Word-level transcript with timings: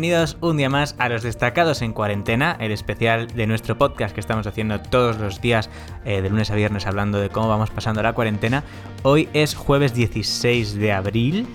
bienvenidos 0.00 0.36
un 0.42 0.56
día 0.56 0.70
más 0.70 0.94
a 0.98 1.08
los 1.08 1.24
destacados 1.24 1.82
en 1.82 1.92
cuarentena, 1.92 2.56
el 2.60 2.70
especial 2.70 3.26
de 3.26 3.48
nuestro 3.48 3.76
podcast 3.78 4.14
que 4.14 4.20
estamos 4.20 4.46
haciendo 4.46 4.80
todos 4.80 5.18
los 5.18 5.40
días 5.40 5.70
eh, 6.04 6.22
de 6.22 6.30
lunes 6.30 6.52
a 6.52 6.54
viernes 6.54 6.86
hablando 6.86 7.18
de 7.18 7.30
cómo 7.30 7.48
vamos 7.48 7.70
pasando 7.70 8.00
la 8.00 8.12
cuarentena. 8.12 8.62
Hoy 9.02 9.28
es 9.32 9.56
jueves 9.56 9.94
16 9.94 10.76
de 10.76 10.92
abril 10.92 11.48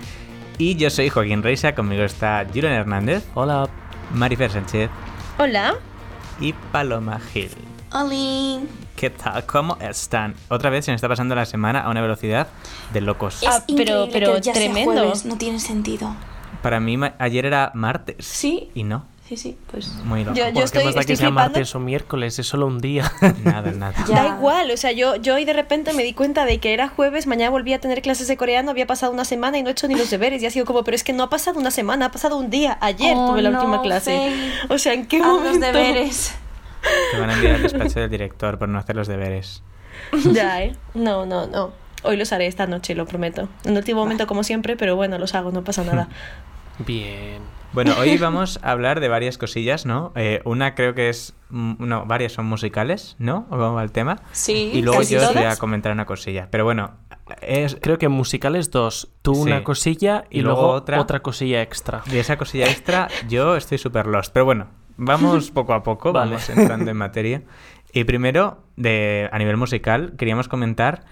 y 0.58 0.74
yo 0.74 0.90
soy 0.90 1.08
Joaquín 1.08 1.42
Reisa, 1.42 1.74
conmigo 1.74 2.02
está 2.02 2.44
Julian 2.46 2.74
Hernández. 2.74 3.24
Hola. 3.32 3.66
Marifer 4.12 4.50
Sánchez. 4.50 4.90
Hola. 5.38 5.76
Y 6.38 6.52
Paloma 6.52 7.20
Gil. 7.32 7.48
Hola. 7.94 8.60
¿Qué 8.94 9.08
tal? 9.08 9.46
¿Cómo 9.46 9.78
están? 9.80 10.34
Otra 10.50 10.68
vez 10.68 10.84
se 10.84 10.90
me 10.90 10.96
está 10.96 11.08
pasando 11.08 11.34
la 11.34 11.46
semana 11.46 11.80
a 11.80 11.88
una 11.88 12.02
velocidad 12.02 12.48
de 12.92 13.00
locos. 13.00 13.42
Es 13.42 13.48
Ah, 13.48 13.64
pero- 13.66 13.80
increíble 14.04 14.10
pero 14.12 14.34
que 14.34 14.40
ya 14.42 14.52
sea 14.52 14.64
tremendo. 14.64 14.92
jueves, 14.92 15.24
no 15.24 15.38
tiene 15.38 15.58
sentido. 15.60 16.14
Para 16.64 16.80
mí 16.80 16.96
ma- 16.96 17.14
ayer 17.20 17.46
era 17.46 17.70
martes. 17.74 18.16
Sí. 18.26 18.70
Y 18.74 18.82
no. 18.84 19.04
Sí, 19.28 19.36
sí, 19.38 19.56
pues. 19.70 19.88
Muy 20.04 20.24
loco. 20.24 20.36
Yo- 20.36 20.44
yo 20.48 20.52
¿Por 20.52 20.54
qué 20.60 20.64
estoy- 20.64 20.84
más 20.84 20.94
da 20.94 21.00
que 21.00 21.12
estoy 21.12 21.16
sea 21.16 21.28
flipando. 21.28 21.50
martes 21.52 21.74
o 21.74 21.78
miércoles? 21.80 22.38
Es 22.38 22.46
solo 22.46 22.66
un 22.66 22.78
día. 22.80 23.10
Nada, 23.44 23.70
nada. 23.72 23.94
Ya. 24.08 24.14
Da 24.22 24.28
igual, 24.36 24.70
o 24.70 24.76
sea, 24.76 24.92
yo, 24.92 25.16
yo 25.16 25.34
hoy 25.34 25.44
de 25.44 25.52
repente 25.54 25.92
me 25.94 26.02
di 26.02 26.12
cuenta 26.14 26.44
de 26.44 26.58
que 26.58 26.74
era 26.74 26.88
jueves, 26.88 27.26
mañana 27.26 27.50
volví 27.50 27.72
a 27.74 27.80
tener 27.80 28.02
clases 28.02 28.28
de 28.28 28.36
coreano, 28.36 28.70
había 28.70 28.86
pasado 28.86 29.12
una 29.12 29.24
semana 29.24 29.56
y 29.58 29.62
no 29.62 29.68
he 29.68 29.72
hecho 29.72 29.88
ni 29.88 29.94
los 29.94 30.10
deberes. 30.10 30.42
Y 30.42 30.46
ha 30.46 30.50
sido 30.50 30.66
como, 30.66 30.84
pero 30.84 30.94
es 30.94 31.04
que 31.04 31.12
no 31.12 31.22
ha 31.22 31.30
pasado 31.30 31.58
una 31.60 31.70
semana, 31.70 32.06
ha 32.06 32.10
pasado 32.10 32.36
un 32.38 32.50
día. 32.50 32.76
Ayer 32.80 33.14
Oh, 33.16 33.30
tuve 33.30 33.42
la 33.42 33.50
no, 33.50 33.60
última 33.60 33.80
clase. 33.82 34.30
Faye. 34.30 34.74
O 34.74 34.78
sea, 34.78 34.92
¿en 34.94 35.06
qué 35.06 35.18
Haz 35.18 35.26
momento? 35.26 35.50
los 35.50 35.60
deberes. 35.60 36.34
Te 37.12 37.18
van 37.20 37.30
a 37.30 37.34
enviar 37.34 37.54
al 37.54 37.62
despacho 37.62 38.00
del 38.00 38.10
director 38.10 38.58
por 38.58 38.68
no 38.68 38.78
hacer 38.78 38.96
los 38.96 39.06
deberes. 39.08 39.62
Ya, 40.32 40.62
¿eh? 40.62 40.74
No, 40.94 41.24
no, 41.26 41.46
no. 41.46 41.72
Hoy 42.02 42.18
los 42.18 42.30
haré 42.34 42.46
esta 42.46 42.66
noche, 42.66 42.94
lo 42.94 43.06
prometo. 43.06 43.48
En 43.64 43.70
el 43.72 43.78
último 43.78 44.00
momento, 44.02 44.26
como 44.26 44.42
siempre, 44.44 44.76
pero 44.76 44.94
bueno, 44.96 45.16
los 45.18 45.34
hago, 45.34 45.50
no 45.50 45.64
pasa 45.64 45.82
nada. 45.84 46.08
Bien. 46.78 47.42
Bueno, 47.72 47.94
hoy 47.98 48.18
vamos 48.18 48.58
a 48.62 48.70
hablar 48.70 49.00
de 49.00 49.08
varias 49.08 49.38
cosillas, 49.38 49.86
¿no? 49.86 50.12
Eh, 50.16 50.40
una 50.44 50.74
creo 50.74 50.94
que 50.94 51.08
es... 51.08 51.34
mm, 51.50 51.74
No, 51.78 52.04
varias 52.06 52.32
son 52.32 52.46
musicales, 52.46 53.16
¿no? 53.18 53.46
¿O 53.50 53.56
cómo 53.56 53.74
va 53.74 53.82
el 53.82 53.92
tema? 53.92 54.20
Sí, 54.32 54.70
Y 54.74 54.82
luego 54.82 55.00
casi 55.00 55.14
yo 55.14 55.28
os 55.28 55.34
voy 55.34 55.44
a 55.44 55.56
comentar 55.56 55.92
una 55.92 56.06
cosilla. 56.06 56.48
Pero 56.50 56.64
bueno, 56.64 56.92
es... 57.40 57.76
Creo 57.80 57.98
que 57.98 58.08
musicales 58.08 58.70
dos. 58.70 59.08
Tú 59.22 59.34
Sí. 59.34 59.40
una 59.42 59.64
cosilla 59.64 60.24
y, 60.30 60.38
Y 60.38 60.42
luego 60.42 60.60
luego, 60.62 60.74
otra. 60.74 61.00
otra. 61.00 61.20
cosilla 61.20 61.62
extra. 61.62 62.02
de 62.06 62.20
esa 62.20 62.36
cosilla 62.36 62.66
extra 62.70 63.08
yo 63.28 63.56
estoy 63.56 63.78
súper 63.78 64.06
lost. 64.06 64.32
Pero 64.32 64.44
bueno, 64.44 64.68
vamos 64.96 65.50
poco 65.50 65.74
a 65.74 65.82
poco, 65.82 66.12
Vale. 66.12 66.32
vamos 66.32 66.48
entrando 66.50 66.90
en 66.90 66.96
materia. 66.96 67.42
Y 67.92 68.04
primero, 68.04 68.58
de, 68.76 69.28
a 69.32 69.38
nivel 69.38 69.56
musical, 69.56 70.14
queríamos 70.18 70.48
comentar 70.48 71.04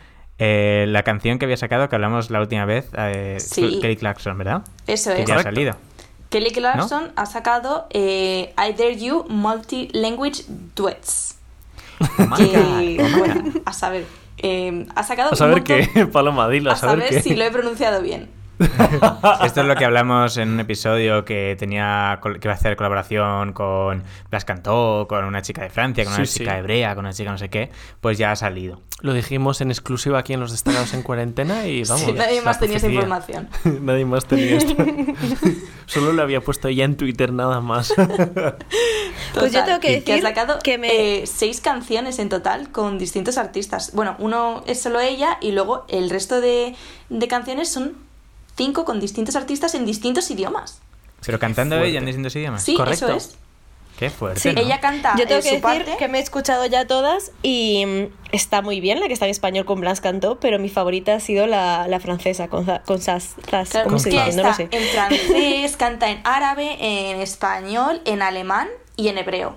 eh, 0.45 0.87
la 0.89 1.03
canción 1.05 1.39
que 1.39 1.45
había 1.45 1.57
sacado, 1.57 1.89
que 1.89 1.95
hablamos 1.95 2.31
la 2.31 2.41
última 2.41 2.65
vez, 2.65 2.89
eh, 2.99 3.37
Sí. 3.39 3.79
Kelly 3.81 3.97
Clarkson, 3.97 4.37
¿verdad? 4.39 4.63
Eso 4.87 5.13
Que 5.15 5.23
es. 5.23 5.29
ya 5.29 5.37
ha 5.37 5.43
salido. 5.43 5.77
Kelly 6.31 6.51
Clarkson 6.51 7.13
ha 7.15 7.27
sacado 7.27 7.87
eh, 7.91 8.55
I 8.57 8.73
Dare 8.73 8.97
You 8.97 9.25
Multi-Language 9.29 10.45
Duets. 10.75 11.37
Oh 12.01 12.35
Que, 12.37 12.99
oh 13.01 13.19
bueno, 13.19 13.45
a 13.65 13.73
saber. 13.73 14.07
eh, 14.39 14.87
ha 14.97 15.03
sacado 15.05 15.33
A 15.33 15.37
saber 15.37 15.59
montón- 15.63 15.89
qué, 15.95 16.07
Paloma, 16.13 16.49
dilo, 16.49 16.71
a 16.71 16.75
A 16.75 16.77
saber, 16.77 17.05
saber 17.05 17.15
qué. 17.23 17.29
si 17.29 17.37
lo 17.37 17.45
he 17.45 17.51
pronunciado 17.51 18.03
bien. 18.03 18.29
Esto 19.45 19.61
es 19.63 19.67
lo 19.67 19.75
que 19.77 19.85
hablamos 19.85 20.37
en 20.37 20.51
un 20.51 20.61
episodio 20.61 21.25
que 21.25 21.57
tenía 21.59 22.21
que 22.23 22.39
iba 22.43 22.53
a 22.53 22.57
hacer 22.57 22.77
colaboración 22.77 23.53
con 23.53 24.03
Blas 24.31 24.45
Cantó, 24.45 25.07
con 25.09 25.25
una 25.25 25.43
chica 25.43 25.63
de 25.63 25.71
Francia, 25.71 26.05
con 26.05 26.13
una 26.15 26.25
Sí, 26.27 26.39
chica 26.41 26.53
sí. 26.53 26.59
hebrea, 26.59 26.95
con 26.95 27.05
una 27.05 27.13
chica 27.13 27.31
no 27.31 27.39
sé 27.39 27.49
qué, 27.51 27.71
pues 28.01 28.19
ya 28.19 28.33
ha 28.33 28.37
salido. 28.37 28.81
Lo 29.01 29.13
dijimos 29.15 29.61
en 29.61 29.71
exclusiva 29.71 30.21
aquí 30.21 30.33
en 30.33 30.39
los 30.41 30.53
destacados 30.53 30.95
en 30.95 31.03
cuarentena 31.03 31.67
y 31.67 31.83
vamos. 31.83 32.03
Sí, 32.05 32.13
nadie 32.13 32.41
más 32.43 32.61
tenía 32.61 32.77
esa 32.77 32.89
información. 32.89 33.49
nadie 33.81 34.05
más 34.05 34.27
tenía 34.27 34.57
esto. 34.59 34.77
Solo 35.87 36.13
lo 36.13 36.23
había 36.23 36.41
puesto 36.41 36.69
ella 36.69 36.85
en 36.85 36.97
Twitter 36.97 37.33
nada 37.33 37.61
más. 37.61 37.93
Pues 39.35 39.53
yo 39.53 39.65
tengo 39.65 39.81
que 39.81 40.01
decir 40.01 40.23
sacado 40.23 40.59
que 40.63 40.79
me- 40.79 41.23
eh, 41.23 41.27
seis 41.27 41.61
canciones 41.61 42.19
en 42.21 42.29
total 42.29 42.71
con 42.71 42.99
distintos 42.99 43.39
artistas. 43.39 43.91
Bueno, 43.93 44.15
uno 44.19 44.63
es 44.67 44.81
solo 44.81 45.01
ella 45.01 45.39
y 45.41 45.53
luego 45.53 45.85
el 45.89 46.09
resto 46.11 46.41
de, 46.41 46.75
de 47.09 47.29
canciones 47.29 47.69
son 47.71 47.95
cinco 48.57 48.85
con 48.85 49.01
distintos 49.01 49.37
artistas 49.37 49.75
en 49.75 49.85
distintos 49.87 50.31
idiomas. 50.31 50.81
Pero 51.25 51.39
cantando 51.39 51.79
ella 51.81 51.99
en 51.99 52.07
distintos 52.07 52.35
idiomas. 52.37 52.63
Sí, 52.63 52.75
Correcto. 52.75 53.07
eso 53.07 53.17
es. 53.17 53.37
Qué 53.99 54.11
fuerte. 54.11 54.41
Sí, 54.41 54.53
¿no? 54.53 54.61
ella 54.61 54.81
canta 54.81 55.15
Yo 55.17 55.27
tengo 55.27 55.41
eh, 55.41 55.43
que 55.43 55.49
su 55.51 55.55
decir 55.57 55.61
parte. 55.63 55.97
que 55.99 56.09
me 56.09 56.19
he 56.19 56.23
escuchado 56.23 56.65
ya 56.67 56.87
todas 56.87 57.31
y 57.43 57.85
mm, 57.87 58.07
está 58.33 58.61
muy 58.63 58.81
bien 58.81 58.99
la 58.99 59.07
que 59.07 59.13
está 59.13 59.27
en 59.27 59.31
español 59.31 59.65
con 59.65 59.81
Blas 59.81 60.01
Cantó, 60.01 60.41
pero 60.41 60.59
mi 60.59 60.69
favorita 60.71 61.15
ha 61.15 61.21
sido 61.21 61.47
la, 61.47 61.87
la 61.87 62.01
francesa 62.01 62.49
con, 62.49 62.65
con 62.87 63.01
Sas. 63.01 63.37
Claro, 63.47 63.69
¿Cómo 63.85 63.99
se 63.99 64.11
dice? 64.11 64.33
No 64.35 64.43
lo 64.45 64.55
sé. 64.55 64.69
en 64.73 64.83
francés, 64.89 65.77
canta 65.77 66.11
en 66.11 66.21
árabe, 66.25 66.77
en 66.81 67.21
español, 67.21 68.01
en 68.05 68.23
alemán 68.23 68.69
y 68.97 69.09
en 69.09 69.19
hebreo. 69.19 69.57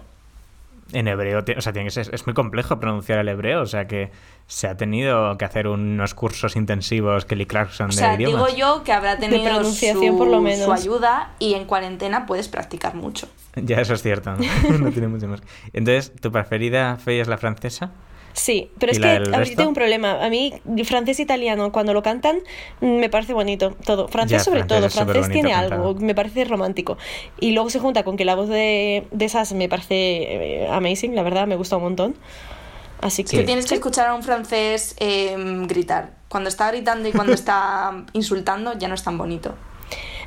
En 0.97 1.07
hebreo, 1.09 1.43
o 1.57 1.61
sea, 1.61 1.73
tiene 1.73 1.87
que 1.87 1.91
ser- 1.91 2.13
es 2.15 2.25
muy 2.25 2.33
complejo 2.33 2.79
pronunciar 2.79 3.19
el 3.19 3.27
hebreo, 3.27 3.61
o 3.61 3.65
sea 3.65 3.85
que 3.85 4.11
se 4.47 4.67
ha 4.67 4.77
tenido 4.77 5.37
que 5.37 5.43
hacer 5.43 5.67
unos 5.67 6.13
cursos 6.13 6.55
intensivos 6.55 7.25
Kelly 7.25 7.45
Clarkson 7.45 7.87
O 7.87 7.89
de 7.89 7.95
sea, 7.95 8.15
idiomas. 8.15 8.45
digo 8.53 8.57
yo 8.57 8.83
que 8.83 8.93
habrá 8.93 9.17
tenido 9.17 9.43
pronunciación, 9.43 10.13
su, 10.13 10.17
por 10.17 10.27
lo 10.27 10.39
menos. 10.41 10.63
su 10.65 10.71
ayuda 10.71 11.31
y 11.39 11.55
en 11.55 11.65
cuarentena 11.65 12.25
puedes 12.25 12.47
practicar 12.47 12.95
mucho. 12.95 13.27
Ya 13.55 13.81
eso 13.81 13.93
es 13.93 14.01
cierto, 14.03 14.31
¿no? 14.35 14.37
no 14.79 14.91
tiene 14.91 15.07
mucho 15.09 15.27
más. 15.27 15.41
Entonces, 15.73 16.13
¿tu 16.21 16.31
preferida, 16.31 16.95
Faye, 16.97 17.19
es 17.21 17.27
la 17.27 17.37
francesa? 17.37 17.91
Sí, 18.35 18.69
pero 18.79 18.91
¿Y 18.91 18.95
es 18.95 18.99
que 18.99 19.07
a 19.07 19.11
ver, 19.13 19.27
resto? 19.29 19.43
yo 19.51 19.55
tengo 19.55 19.69
un 19.69 19.75
problema. 19.75 20.23
A 20.23 20.29
mí, 20.29 20.53
francés 20.83 21.19
e 21.19 21.21
italiano, 21.21 21.71
cuando 21.71 21.93
lo 21.93 22.03
cantan, 22.03 22.39
mm, 22.81 22.97
me 22.97 23.09
parece 23.09 23.33
bonito 23.33 23.71
todo. 23.85 24.09
Francés 24.09 24.39
Ya, 24.39 24.43
sobre 24.43 24.65
francés 24.65 24.93
todo. 24.93 25.05
Francés 25.05 25.31
tiene 25.31 25.51
cantado. 25.51 25.87
algo, 25.87 25.99
me 26.01 26.13
parece 26.13 26.43
romántico. 26.43 26.97
Y 27.39 27.51
luego 27.51 27.69
se 27.69 27.79
junta 27.79 28.03
con 28.03 28.17
que 28.17 28.25
la 28.25 28.35
voz 28.35 28.49
de, 28.49 29.07
de 29.09 29.25
esas 29.25 29.53
me 29.53 29.69
parece 29.69 29.95
eh, 29.95 30.67
amazing, 30.69 31.15
la 31.15 31.23
verdad, 31.23 31.47
me 31.47 31.55
gusta 31.55 31.77
un 31.77 31.83
montón. 31.83 32.15
Así 33.01 33.23
que... 33.23 33.37
Sí. 33.37 33.43
Tienes 33.45 33.67
que 33.67 33.75
escuchar 33.75 34.07
a 34.07 34.15
un 34.15 34.23
francés 34.23 34.95
eh, 34.99 35.35
gritar. 35.67 36.11
Cuando 36.27 36.49
está 36.49 36.69
gritando 36.71 37.07
y 37.07 37.13
cuando 37.13 37.33
está 37.41 38.03
insultando 38.11 38.77
ya 38.77 38.89
no 38.89 38.95
es 38.95 39.03
tan 39.03 39.17
bonito. 39.17 39.55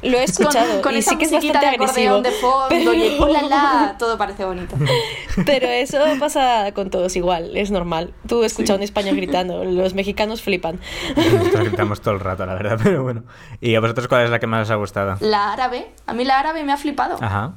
Lo 0.03 0.19
he 0.19 0.25
escuchado 0.25 0.75
con, 0.75 0.83
con 0.83 0.95
y 0.95 0.99
esa 0.99 1.11
sí 1.11 1.17
que 1.19 1.25
es 1.27 1.33
bastante 1.33 1.59
de 1.59 1.67
agresivo. 1.67 2.21
de 2.23 2.31
fondo 2.33 2.95
y 2.95 3.03
el 3.03 3.13
pero- 3.19 3.25
"Oh, 3.25 3.29
la, 3.33 3.43
la", 3.43 3.97
todo 3.99 4.17
parece 4.19 4.45
bonito. 4.45 4.77
Pero 5.47 5.67
eso 5.69 5.99
pasa 6.19 6.73
con 6.73 6.91
todos 6.91 7.15
igual, 7.17 7.57
es 7.57 7.71
normal. 7.71 8.13
Tú 8.27 8.43
escuchas 8.45 8.71
a 8.71 8.75
un 8.77 8.83
español 8.83 9.17
gritando, 9.17 9.65
los 9.65 9.95
mexicanos 9.95 10.43
flipan. 10.43 10.81
Nosotros 11.17 11.65
gritamos 11.69 12.01
todo 12.01 12.15
el 12.15 12.21
rato, 12.21 12.45
la 12.47 12.55
verdad, 12.55 12.79
pero 12.83 13.03
bueno. 13.03 13.25
¿Y 13.61 13.75
a 13.75 13.81
vosotros 13.81 14.09
cuál 14.09 14.25
es 14.25 14.31
la 14.31 14.39
que 14.39 14.47
más 14.47 14.63
os 14.69 14.71
ha 14.71 14.75
gustado? 14.77 15.17
La 15.21 15.53
árabe, 15.53 15.91
a 16.07 16.13
mí 16.15 16.25
la 16.25 16.39
árabe 16.39 16.65
me 16.65 16.73
ha 16.73 16.77
flipado. 16.77 17.17
Ajá. 17.21 17.53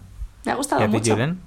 Me 0.45 0.51
ha 0.51 0.55
¿Y 0.55 0.57
gustado 0.57 0.81
a 0.81 0.85
ti, 0.85 0.91
mucho. 0.91 1.11
Julen? 1.13 1.39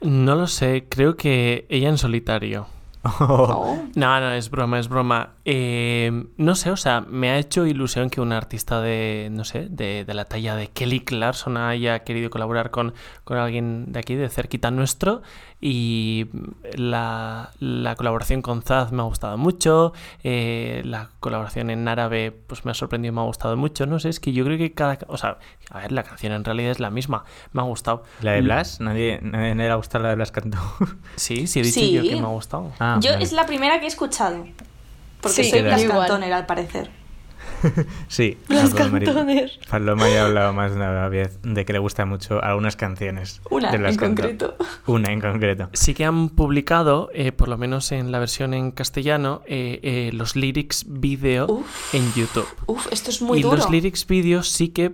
No 0.00 0.34
lo 0.34 0.46
sé, 0.46 0.84
creo 0.88 1.16
que 1.16 1.66
ella 1.68 1.88
en 1.88 1.98
solitario. 1.98 2.66
Oh. 3.20 3.78
No, 3.94 4.20
no, 4.20 4.30
es 4.32 4.50
broma, 4.50 4.78
es 4.78 4.88
broma. 4.88 5.30
Eh, 5.44 6.26
no 6.36 6.54
sé, 6.54 6.70
o 6.70 6.76
sea, 6.76 7.00
me 7.00 7.30
ha 7.30 7.38
hecho 7.38 7.66
ilusión 7.66 8.10
que 8.10 8.20
un 8.20 8.32
artista 8.32 8.80
de, 8.80 9.28
no 9.32 9.44
sé, 9.44 9.68
de, 9.70 10.04
de 10.04 10.14
la 10.14 10.24
talla 10.24 10.54
de 10.56 10.68
Kelly 10.68 11.00
Clarkson 11.00 11.56
haya 11.56 12.00
querido 12.00 12.30
colaborar 12.30 12.70
con, 12.70 12.94
con 13.24 13.38
alguien 13.38 13.92
de 13.92 13.98
aquí, 14.00 14.14
de 14.14 14.28
cerquita 14.28 14.70
nuestro. 14.70 15.22
Y 15.58 16.26
la, 16.74 17.50
la 17.60 17.94
colaboración 17.96 18.42
con 18.42 18.62
Zaz 18.62 18.92
me 18.92 19.00
ha 19.00 19.04
gustado 19.06 19.38
mucho. 19.38 19.94
eh, 20.22 20.82
la 20.84 21.08
colaboración 21.20 21.70
en 21.70 21.88
árabe, 21.88 22.30
pues 22.46 22.64
me 22.66 22.72
ha 22.72 22.74
sorprendido 22.74 23.12
y 23.12 23.14
me 23.14 23.22
ha 23.22 23.24
gustado 23.24 23.56
mucho. 23.56 23.86
No 23.86 23.98
sé, 23.98 24.10
es 24.10 24.20
que 24.20 24.32
yo 24.32 24.44
creo 24.44 24.58
que 24.58 24.72
cada. 24.74 24.98
O 25.08 25.16
sea, 25.16 25.38
a 25.70 25.80
ver, 25.80 25.92
la 25.92 26.02
canción 26.02 26.32
en 26.34 26.44
realidad 26.44 26.70
es 26.72 26.80
la 26.80 26.90
misma. 26.90 27.24
Me 27.52 27.62
ha 27.62 27.64
gustado. 27.64 28.02
¿La 28.20 28.32
de 28.32 28.42
Blas? 28.42 28.80
¿Nadie, 28.80 29.18
nadie 29.22 29.54
le 29.54 29.70
ha 29.70 29.76
gustado 29.76 30.02
la 30.04 30.10
de 30.10 30.16
Blas 30.16 30.30
Cantó? 30.30 30.58
Sí, 31.16 31.46
sí, 31.46 31.60
he 31.60 31.62
dicho 31.62 31.80
Sí. 31.80 31.92
yo 31.92 32.02
que 32.02 32.16
me 32.16 32.26
ha 32.26 32.30
gustado. 32.30 32.72
Ah, 32.78 32.95
Yo 33.00 33.12
vale. 33.12 33.24
es 33.24 33.32
la 33.32 33.46
primera 33.46 33.78
que 33.80 33.86
he 33.86 33.88
escuchado. 33.88 34.46
Porque 35.20 35.42
Sí, 35.44 35.50
soy 35.50 35.60
yo 35.60 35.64
Blas 35.66 35.82
igual. 35.82 35.98
Cantoner, 36.00 36.32
al 36.32 36.46
parecer. 36.46 36.90
Sí. 38.08 38.36
Blas 38.48 38.72
ah, 38.72 38.76
Paloma- 38.76 39.00
Cantoner. 39.04 39.50
Paloma 39.70 40.08
ya 40.08 40.22
ha 40.22 40.26
hablado 40.26 40.52
más 40.52 40.70
de 40.72 40.76
una 40.76 41.08
vez 41.08 41.38
de 41.42 41.64
que 41.64 41.72
le 41.72 41.78
gustan 41.78 42.08
mucho 42.08 42.42
algunas 42.42 42.76
canciones. 42.76 43.40
Una 43.50 43.70
de 43.70 43.78
Blas 43.78 43.92
en 43.94 43.98
concreto. 43.98 44.56
Una 44.86 45.12
en 45.12 45.20
concreto. 45.20 45.70
Sí 45.72 45.94
que 45.94 46.04
han 46.04 46.28
publicado, 46.28 47.08
eh, 47.14 47.32
por 47.32 47.48
lo 47.48 47.56
menos 47.58 47.92
en 47.92 48.12
la 48.12 48.18
versión 48.18 48.52
en 48.54 48.70
castellano, 48.72 49.42
eh, 49.46 49.80
eh, 49.82 50.10
los 50.12 50.36
lyrics 50.36 50.84
video 50.88 51.46
Uf. 51.48 51.94
en 51.94 52.12
YouTube. 52.14 52.48
Uf, 52.66 52.86
esto 52.92 53.10
es 53.10 53.22
muy 53.22 53.38
y 53.38 53.42
duro. 53.42 53.56
los 53.56 53.70
lyrics 53.70 54.06
video 54.06 54.42
sí 54.42 54.68
que 54.68 54.92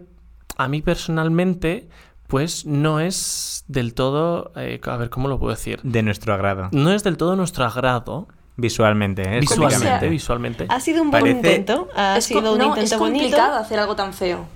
a 0.57 0.69
mí 0.69 0.83
personalmente, 0.83 1.89
pues 2.33 2.65
no 2.65 2.99
es 2.99 3.63
del 3.69 3.93
todo, 3.93 4.53
eh, 4.57 4.81
a 4.85 4.97
ver 4.97 5.11
cómo 5.11 5.29
lo 5.29 5.39
puedo 5.39 5.55
decir, 5.55 5.81
De 5.83 6.03
nuestro 6.03 6.33
agrado. 6.33 6.71
no 6.73 6.91
es 6.93 7.05
del 7.05 7.17
todo 7.19 7.37
nuestro 7.37 7.65
agrado 7.67 8.27
Visualmente, 8.57 9.23
¿eh? 9.23 9.41
visualmente, 9.41 10.09
visualmente. 10.09 10.67
Ha 10.69 10.81
sido 10.81 11.03
un 11.03 11.11
buen 11.11 11.23
Parece- 11.25 11.37
intento, 11.37 11.89
ha 11.95 12.17
es, 12.19 12.25
sido 12.25 12.53
un 12.53 12.59
no, 12.59 12.69
intento 12.69 12.95
es 12.95 12.99
bonito. 12.99 13.25
complicado 13.25 13.57
hacer 13.59 13.79
algo 13.79 13.97
tan 13.97 14.13
feo. 14.15 14.47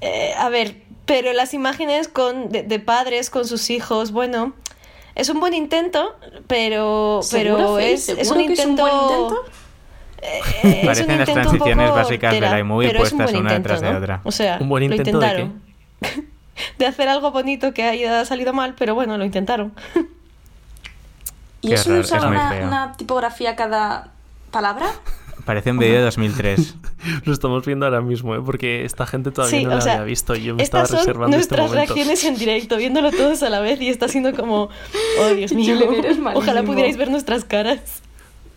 Eh, 0.00 0.32
a 0.38 0.48
ver, 0.48 0.82
pero 1.06 1.32
las 1.34 1.52
imágenes 1.54 2.08
con, 2.08 2.48
de, 2.50 2.62
de 2.62 2.78
padres 2.78 3.28
con 3.30 3.46
sus 3.46 3.68
hijos, 3.70 4.10
bueno, 4.12 4.54
es 5.14 5.28
un 5.28 5.38
buen 5.40 5.52
intento, 5.54 6.14
pero, 6.46 7.20
¿Seguro, 7.22 7.56
pero 7.56 7.78
es, 7.78 8.08
es 8.08 8.26
¿Seguro 8.28 8.40
un 8.40 8.46
que 8.46 8.52
es 8.54 8.64
un 8.64 8.70
intento. 8.70 8.82
buen 8.90 8.94
intento? 9.22 9.44
Eh, 10.22 10.40
es 10.62 10.64
un 10.64 10.86
Parecen 10.86 11.08
las 11.08 11.28
intento 11.28 11.32
un 11.32 11.34
transiciones 11.34 11.90
básicas 11.90 12.32
de 12.34 12.40
la 12.40 12.58
iMovie 12.58 12.94
puestas 12.94 13.30
una 13.30 13.38
intento, 13.38 13.54
detrás 13.54 13.80
de 13.82 13.96
otra. 13.96 14.20
O 14.24 14.30
sea, 14.32 14.58
¿Un 14.60 14.68
buen 14.70 14.88
lo 14.88 14.94
intento 14.96 15.18
de 15.18 15.26
intentaron. 15.26 16.31
de 16.78 16.86
hacer 16.86 17.08
algo 17.08 17.30
bonito 17.30 17.72
que 17.74 17.84
haya 17.84 18.24
salido 18.24 18.52
mal, 18.52 18.74
pero 18.78 18.94
bueno, 18.94 19.18
lo 19.18 19.24
intentaron. 19.24 19.72
¿Y 21.60 21.68
Qué 21.68 21.74
eso 21.74 21.90
de 21.90 22.02
raro, 22.02 22.04
usar 22.06 22.18
es 22.18 22.24
muy 22.26 22.36
una, 22.36 22.48
feo. 22.50 22.66
una 22.66 22.92
tipografía 22.92 23.54
cada 23.54 24.08
palabra? 24.50 24.86
Parece 25.44 25.70
un 25.72 25.78
vídeo 25.78 25.94
de 25.96 26.02
2003. 26.02 26.74
Lo 27.24 27.32
estamos 27.32 27.64
viendo 27.66 27.84
ahora 27.86 28.00
mismo, 28.00 28.34
¿eh? 28.36 28.40
porque 28.44 28.84
esta 28.84 29.06
gente 29.06 29.32
todavía 29.32 29.58
Sí, 29.58 29.64
no 29.64 29.70
lo 29.72 29.78
o 29.78 29.80
sea, 29.80 29.94
había 29.94 30.04
visto. 30.04 30.36
y 30.36 30.42
Yo 30.44 30.54
me 30.54 30.62
estaba 30.62 30.84
Estas 30.84 30.98
son 31.00 31.06
reservando 31.06 31.36
este 31.36 31.56
nuestras 31.56 31.70
momento. 31.70 31.94
reacciones 31.94 32.24
en 32.24 32.36
directo, 32.38 32.76
viéndolo 32.76 33.10
todos 33.10 33.42
a 33.42 33.50
la 33.50 33.58
vez 33.58 33.80
y 33.80 33.88
está 33.88 34.06
siendo 34.06 34.34
como, 34.34 34.68
oh 35.20 35.28
Dios 35.34 35.52
mío, 35.52 35.74
Julen, 35.76 35.94
eres 36.04 36.18
ojalá 36.34 36.62
pudierais 36.62 36.96
ver 36.96 37.10
nuestras 37.10 37.44
caras. 37.44 37.80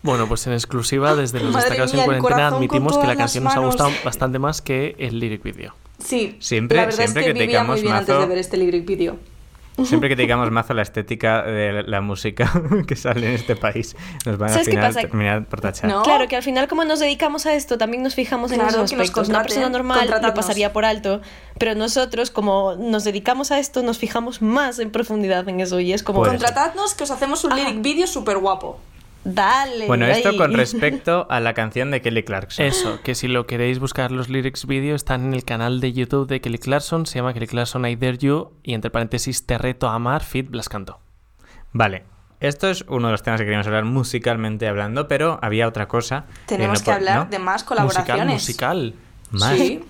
Bueno, 0.03 0.27
pues 0.27 0.45
en 0.45 0.53
exclusiva, 0.53 1.15
desde 1.15 1.39
los 1.39 1.51
Madre 1.53 1.69
destacados 1.69 1.94
mía, 1.95 2.06
en 2.06 2.12
el 2.13 2.19
cuarentena, 2.19 2.50
corazón 2.51 2.68
con 2.68 2.77
admitimos 2.77 2.98
que 3.00 3.07
la 3.07 3.13
las 3.15 3.18
canción 3.18 3.44
nos 3.45 3.53
ha 3.53 3.56
manos. 3.56 3.74
gustado 3.75 3.91
bastante 4.03 4.38
más 4.39 4.62
que 4.62 4.95
el 5.00 5.19
lyric 5.19 5.41
video. 5.41 5.74
Sí, 6.05 6.37
Siempre- 6.39 6.77
la 6.77 6.85
verdad 6.85 6.97
siempre 6.97 7.21
es 7.23 7.27
que 7.27 7.33
vivía 7.39 7.63
muy 7.63 7.81
bien 7.81 7.93
antes 7.93 8.15
mazo- 8.15 8.21
de 8.21 8.27
ver 8.27 8.37
este 8.37 8.57
lyric 8.57 8.85
video. 8.85 9.17
Siempre 9.83 10.07
que 10.07 10.15
digamos 10.15 10.49
mazo 10.51 10.73
la 10.73 10.83
estética 10.83 11.41
de 11.43 11.83
la 11.83 11.99
música 11.99 12.49
que 12.87 12.95
sale 12.95 13.27
en 13.27 13.33
este 13.33 13.57
país, 13.57 13.93
nos 14.25 14.37
van 14.37 14.49
a 14.49 14.53
al 14.53 14.53
¿Sabes 14.53 14.67
qué 14.67 14.71
final 14.71 14.87
pasa? 14.93 15.01
terminar 15.01 15.45
por 15.47 15.59
tachar. 15.59 15.89
No. 15.89 16.01
Claro, 16.03 16.27
que 16.29 16.37
al 16.37 16.43
final 16.43 16.69
como 16.69 16.85
nos 16.85 16.99
dedicamos 17.01 17.45
a 17.45 17.55
esto, 17.55 17.77
también 17.77 18.01
nos 18.01 18.15
fijamos 18.15 18.51
en 18.51 18.59
Claro, 18.59 18.69
esos 18.77 18.91
que 18.91 18.95
aspectos. 19.01 19.27
Una 19.27 19.41
persona 19.41 19.67
normal 19.67 19.97
lo 19.97 20.03
contratadnos. 20.13 20.35
pasaría 20.45 20.71
por 20.71 20.85
alto, 20.85 21.21
pero 21.57 21.75
nosotros 21.75 22.31
como 22.31 22.75
nos 22.75 23.03
dedicamos 23.03 23.51
a 23.51 23.59
esto, 23.59 23.83
nos 23.83 23.97
fijamos 23.97 24.41
más 24.41 24.79
en 24.79 24.91
profundidad 24.91 25.49
en 25.49 25.59
eso 25.59 25.79
y 25.81 25.91
es 25.91 26.03
como, 26.03 26.19
Puede 26.19 26.31
ser. 26.37 26.39
Contratadnos 26.45 26.93
que 26.93 27.03
os 27.03 27.11
hacemos 27.11 27.43
un 27.43 27.53
lyric 27.57 27.81
video 27.81 28.07
súper 28.07 28.37
guapo. 28.37 28.79
Dale. 29.25 29.88
Bueno, 29.88 30.06
esto 30.06 30.30
ahí. 30.30 30.38
con 30.38 30.54
respecto 30.57 31.27
a 31.30 31.39
la 31.42 31.54
canción 31.54 31.92
de 31.92 32.01
Kelly 32.01 32.24
Clarkson. 32.24 32.66
Eso, 32.66 33.00
que 33.04 33.16
si 33.16 33.27
lo 33.27 33.45
queréis 33.45 33.80
buscar 33.80 34.12
los 34.12 34.30
lyrics 34.30 34.66
video 34.66 34.95
están 34.95 35.25
en 35.25 35.33
el 35.33 35.44
canal 35.44 35.81
de 35.81 35.92
YouTube 35.92 36.27
de 36.27 36.39
Kelly 36.39 36.60
Clarkson, 36.60 37.06
se 37.06 37.19
llama 37.19 37.33
Kelly 37.33 37.48
Clarkson 37.48 37.86
I 37.86 37.95
Dare 37.98 38.18
You 38.18 38.51
y 38.63 38.74
entre 38.74 38.92
paréntesis 38.92 39.45
Te 39.45 39.57
reto 39.57 39.89
a 39.89 39.95
amar, 39.95 40.24
Fit 40.24 40.50
Blas 40.50 40.69
Canto. 40.69 41.00
Vale. 41.74 42.04
Esto 42.39 42.69
es 42.69 42.86
uno 42.88 43.07
de 43.07 43.12
los 43.13 43.24
temas 43.24 43.39
que 43.39 43.45
queríamos 43.45 43.66
hablar 43.68 43.86
musicalmente 43.86 44.68
hablando, 44.68 45.07
pero 45.07 45.39
había 45.42 45.68
otra 45.68 45.88
cosa. 45.88 46.25
Tenemos 46.45 46.80
no 46.80 46.86
que 46.86 46.92
hablar 46.92 47.18
¿no? 47.18 47.25
de 47.25 47.39
más 47.39 47.63
Musical, 47.63 47.68
colaboraciones. 47.68 48.33
musical. 48.33 48.94
Más. 49.31 49.57
Sí. 49.57 49.83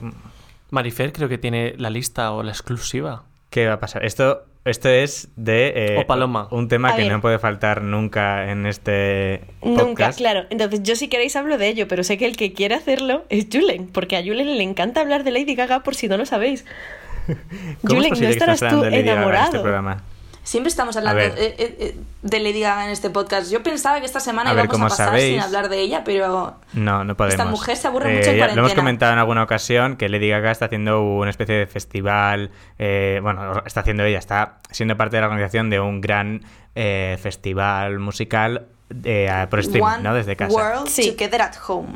Marifer 0.69 1.11
creo 1.11 1.27
que 1.27 1.37
tiene 1.37 1.73
la 1.77 1.89
lista 1.89 2.31
o 2.31 2.43
la 2.43 2.51
exclusiva. 2.51 3.23
¿Qué 3.49 3.67
va 3.67 3.73
a 3.73 3.79
pasar? 3.79 4.05
Esto, 4.05 4.45
esto 4.65 4.89
es 4.89 5.29
de... 5.35 5.73
eh, 5.75 5.97
O 5.99 6.05
Paloma. 6.07 6.47
Un 6.51 6.67
tema 6.67 6.89
A 6.89 6.95
que 6.95 7.03
ver. 7.03 7.11
no 7.11 7.21
puede 7.21 7.39
faltar 7.39 7.81
nunca 7.81 8.51
en 8.51 8.65
este 8.65 9.41
Nunca, 9.63 9.83
podcast. 9.85 10.17
claro. 10.17 10.45
Entonces, 10.49 10.83
yo 10.83 10.95
si 10.95 11.07
queréis 11.07 11.35
hablo 11.35 11.57
de 11.57 11.67
ello, 11.69 11.87
pero 11.87 12.03
sé 12.03 12.17
que 12.17 12.25
el 12.25 12.35
que 12.35 12.51
quiere 12.53 12.75
hacerlo 12.75 13.25
es 13.29 13.47
Julen, 13.51 13.87
porque 13.87 14.17
a 14.17 14.21
Julen 14.23 14.57
le 14.57 14.63
encanta 14.63 15.01
hablar 15.01 15.23
de 15.23 15.31
Lady 15.31 15.55
Gaga 15.55 15.81
por 15.83 15.95
si 15.95 16.07
no 16.07 16.17
lo 16.17 16.25
sabéis. 16.25 16.65
¿Cómo 17.27 17.95
Julen, 18.01 18.13
es 18.13 18.21
¿no 18.21 18.27
estarás 18.27 18.59
tú 18.59 18.65
de 18.65 18.71
Lady 18.71 18.81
Gaga 18.81 18.91
en 18.91 18.97
este 18.97 19.11
enamorado? 19.11 19.61
programa? 19.61 20.03
Siempre 20.45 20.69
estamos 20.69 20.95
hablando 20.95 21.17
ver. 21.17 21.31
eh, 21.37 21.55
eh, 21.57 21.75
eh, 21.79 21.97
de 22.21 22.39
Lady 22.39 22.61
Gaga 22.61 22.85
en 22.85 22.91
este 22.91 23.09
podcast. 23.09 23.51
Yo 23.51 23.63
pensaba 23.63 23.99
que 23.99 24.05
esta 24.05 24.19
semana 24.19 24.51
A 24.51 24.53
ver, 24.53 24.65
íbamos 24.65 24.79
a 24.85 24.89
pasar 24.89 25.07
sabéis- 25.09 25.33
sin 25.33 25.41
hablar 25.41 25.69
de 25.69 25.79
ella, 25.81 26.03
pero 26.05 26.55
No, 26.73 27.03
no 27.03 27.17
podemos. 27.17 27.33
Esta 27.33 27.45
mujer 27.49 27.75
se 27.77 27.87
aburre 27.87 28.13
mucho 28.15 28.29
en 28.29 28.37
ya 28.37 28.45
Lo 28.45 28.51
hemos 28.53 28.53
cuarentena. 28.53 28.75
comentado 28.81 29.13
en 29.13 29.19
alguna 29.19 29.41
ocasión 29.43 29.97
que 29.97 30.07
Lady 30.07 30.29
Gaga 30.29 30.51
está 30.51 30.65
haciendo 30.65 31.01
una 31.01 31.31
especie 31.31 31.55
de 31.55 31.65
festival. 31.67 32.51
eh, 32.77 33.19
bueno, 33.23 33.63
está 33.65 33.79
haciendo 33.79 34.03
ella, 34.03 34.19
está 34.19 34.59
siendo 34.69 34.95
parte 34.95 35.17
de 35.17 35.21
la 35.21 35.27
organización 35.27 35.69
de 35.71 35.79
un 35.79 35.99
gran 35.99 36.43
eh, 36.75 37.17
festival 37.21 37.97
musical 37.99 38.67
eh, 39.03 39.47
por 39.49 39.59
streaming, 39.61 39.81
One 39.95 40.03
¿no? 40.03 40.13
Desde 40.13 40.35
casa. 40.35 40.53
World 40.55 40.87
Sí. 40.87 41.11
Together 41.11 41.41
at 41.41 41.55
Home. 41.67 41.89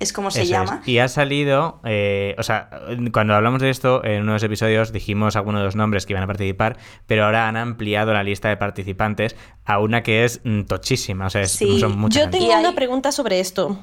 Es 0.00 0.12
como 0.12 0.30
se 0.30 0.42
Eso 0.42 0.44
es. 0.44 0.50
llama. 0.50 0.82
Y 0.86 0.98
ha 0.98 1.08
salido, 1.08 1.80
eh, 1.84 2.34
o 2.36 2.42
sea, 2.42 2.68
cuando 3.12 3.34
hablamos 3.34 3.62
de 3.62 3.70
esto, 3.70 4.04
en 4.04 4.22
unos 4.22 4.42
episodios 4.42 4.92
dijimos 4.92 5.36
algunos 5.36 5.60
de 5.60 5.64
los 5.66 5.76
nombres 5.76 6.04
que 6.04 6.12
iban 6.12 6.24
a 6.24 6.26
participar, 6.26 6.76
pero 7.06 7.24
ahora 7.24 7.48
han 7.48 7.56
ampliado 7.56 8.12
la 8.12 8.22
lista 8.24 8.48
de 8.48 8.56
participantes 8.56 9.36
a 9.64 9.78
una 9.78 10.02
que 10.02 10.24
es 10.24 10.40
mm, 10.44 10.62
tochísima, 10.62 11.26
o 11.26 11.30
sea, 11.30 11.42
es- 11.42 11.52
Sí. 11.52 11.78
son 11.80 11.96
muchas. 11.98 12.24
Yo 12.24 12.30
tengo 12.30 12.58
una 12.58 12.74
pregunta 12.74 13.12
sobre 13.12 13.40
esto. 13.40 13.78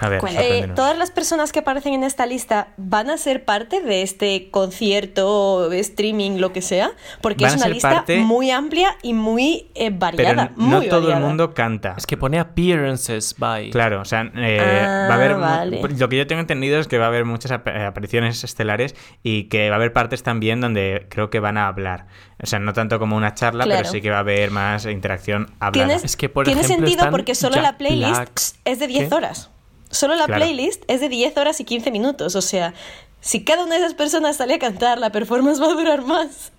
A 0.00 0.08
ver, 0.08 0.20
Cuenta. 0.20 0.42
Eh, 0.42 0.68
todas 0.74 0.98
las 0.98 1.10
personas 1.10 1.52
que 1.52 1.60
aparecen 1.60 1.94
en 1.94 2.04
esta 2.04 2.26
lista 2.26 2.68
van 2.76 3.10
a 3.10 3.16
ser 3.16 3.44
parte 3.44 3.80
de 3.80 4.02
este 4.02 4.50
concierto, 4.50 5.70
streaming, 5.72 6.38
lo 6.38 6.52
que 6.52 6.62
sea, 6.62 6.90
porque 7.20 7.44
Van 7.44 7.54
es 7.54 7.62
a 7.62 7.66
una 7.66 7.74
lista 7.74 7.90
parte- 7.90 8.18
muy 8.18 8.50
amplia 8.50 8.96
y 9.02 9.12
muy 9.14 9.68
eh, 9.74 9.90
pero 9.90 9.98
variada. 9.98 10.52
no 10.56 10.78
muy 10.78 10.88
todo 10.88 11.12
el 11.12 11.20
mundo 11.20 11.54
canta. 11.54 11.94
Es 11.96 12.06
que 12.06 12.16
pone 12.16 12.38
appearances 12.38 13.34
by. 13.38 13.70
Claro, 13.70 14.00
o 14.00 14.04
sea, 14.04 14.30
eh, 14.34 14.58
Ah, 14.60 15.06
va 15.08 15.14
a 15.14 15.14
haber. 15.14 15.34
vale. 15.36 15.80
Lo 15.98 16.08
que 16.08 16.16
yo 16.16 16.26
tengo 16.26 16.40
entendido 16.40 16.78
es 16.80 16.88
que 16.88 16.98
va 16.98 17.04
a 17.06 17.08
haber 17.08 17.24
muchas 17.24 17.52
ap- 17.52 17.68
apariciones 17.68 18.42
estelares 18.44 18.94
y 19.22 19.44
que 19.44 19.68
va 19.70 19.76
a 19.76 19.78
haber 19.78 19.92
partes 19.92 20.22
también 20.22 20.60
donde 20.60 21.06
creo 21.08 21.30
que 21.30 21.40
van 21.40 21.56
a 21.56 21.68
hablar. 21.68 22.06
O 22.42 22.46
sea, 22.46 22.58
no 22.58 22.72
tanto 22.72 22.98
como 22.98 23.16
una 23.16 23.34
charla, 23.34 23.64
Claro. 23.64 23.80
pero 23.82 23.92
sí 23.92 24.00
que 24.00 24.10
va 24.10 24.16
a 24.16 24.20
haber 24.20 24.50
más 24.50 24.84
interacción 24.86 25.46
hablada. 25.60 25.86
¿Tienes, 25.88 26.04
Es 26.04 26.16
que, 26.16 26.28
por 26.28 26.44
tiene 26.44 26.60
ejemplo, 26.62 26.86
sentido 26.86 26.98
están 27.00 27.10
porque 27.12 27.34
solo 27.34 27.54
Jack 27.54 27.62
la 27.64 27.78
playlist 27.78 28.10
Black. 28.10 28.40
es 28.64 28.78
de 28.80 28.86
10 28.86 29.08
¿Qué? 29.08 29.14
horas. 29.14 29.50
Solo 29.94 30.14
la 30.14 30.26
Claro. 30.26 30.42
playlist 30.42 30.82
es 30.88 31.00
de 31.00 31.08
10 31.08 31.36
horas 31.36 31.60
y 31.60 31.64
15 31.64 31.90
minutos. 31.90 32.34
O 32.36 32.42
sea, 32.42 32.74
si 33.20 33.44
cada 33.44 33.64
una 33.64 33.74
de 33.74 33.80
esas 33.80 33.94
personas 33.94 34.36
sale 34.36 34.54
a 34.54 34.58
cantar, 34.58 34.98
la 34.98 35.10
performance 35.10 35.60
va 35.60 35.66
a 35.66 35.74
durar 35.74 36.02
más. 36.04 36.52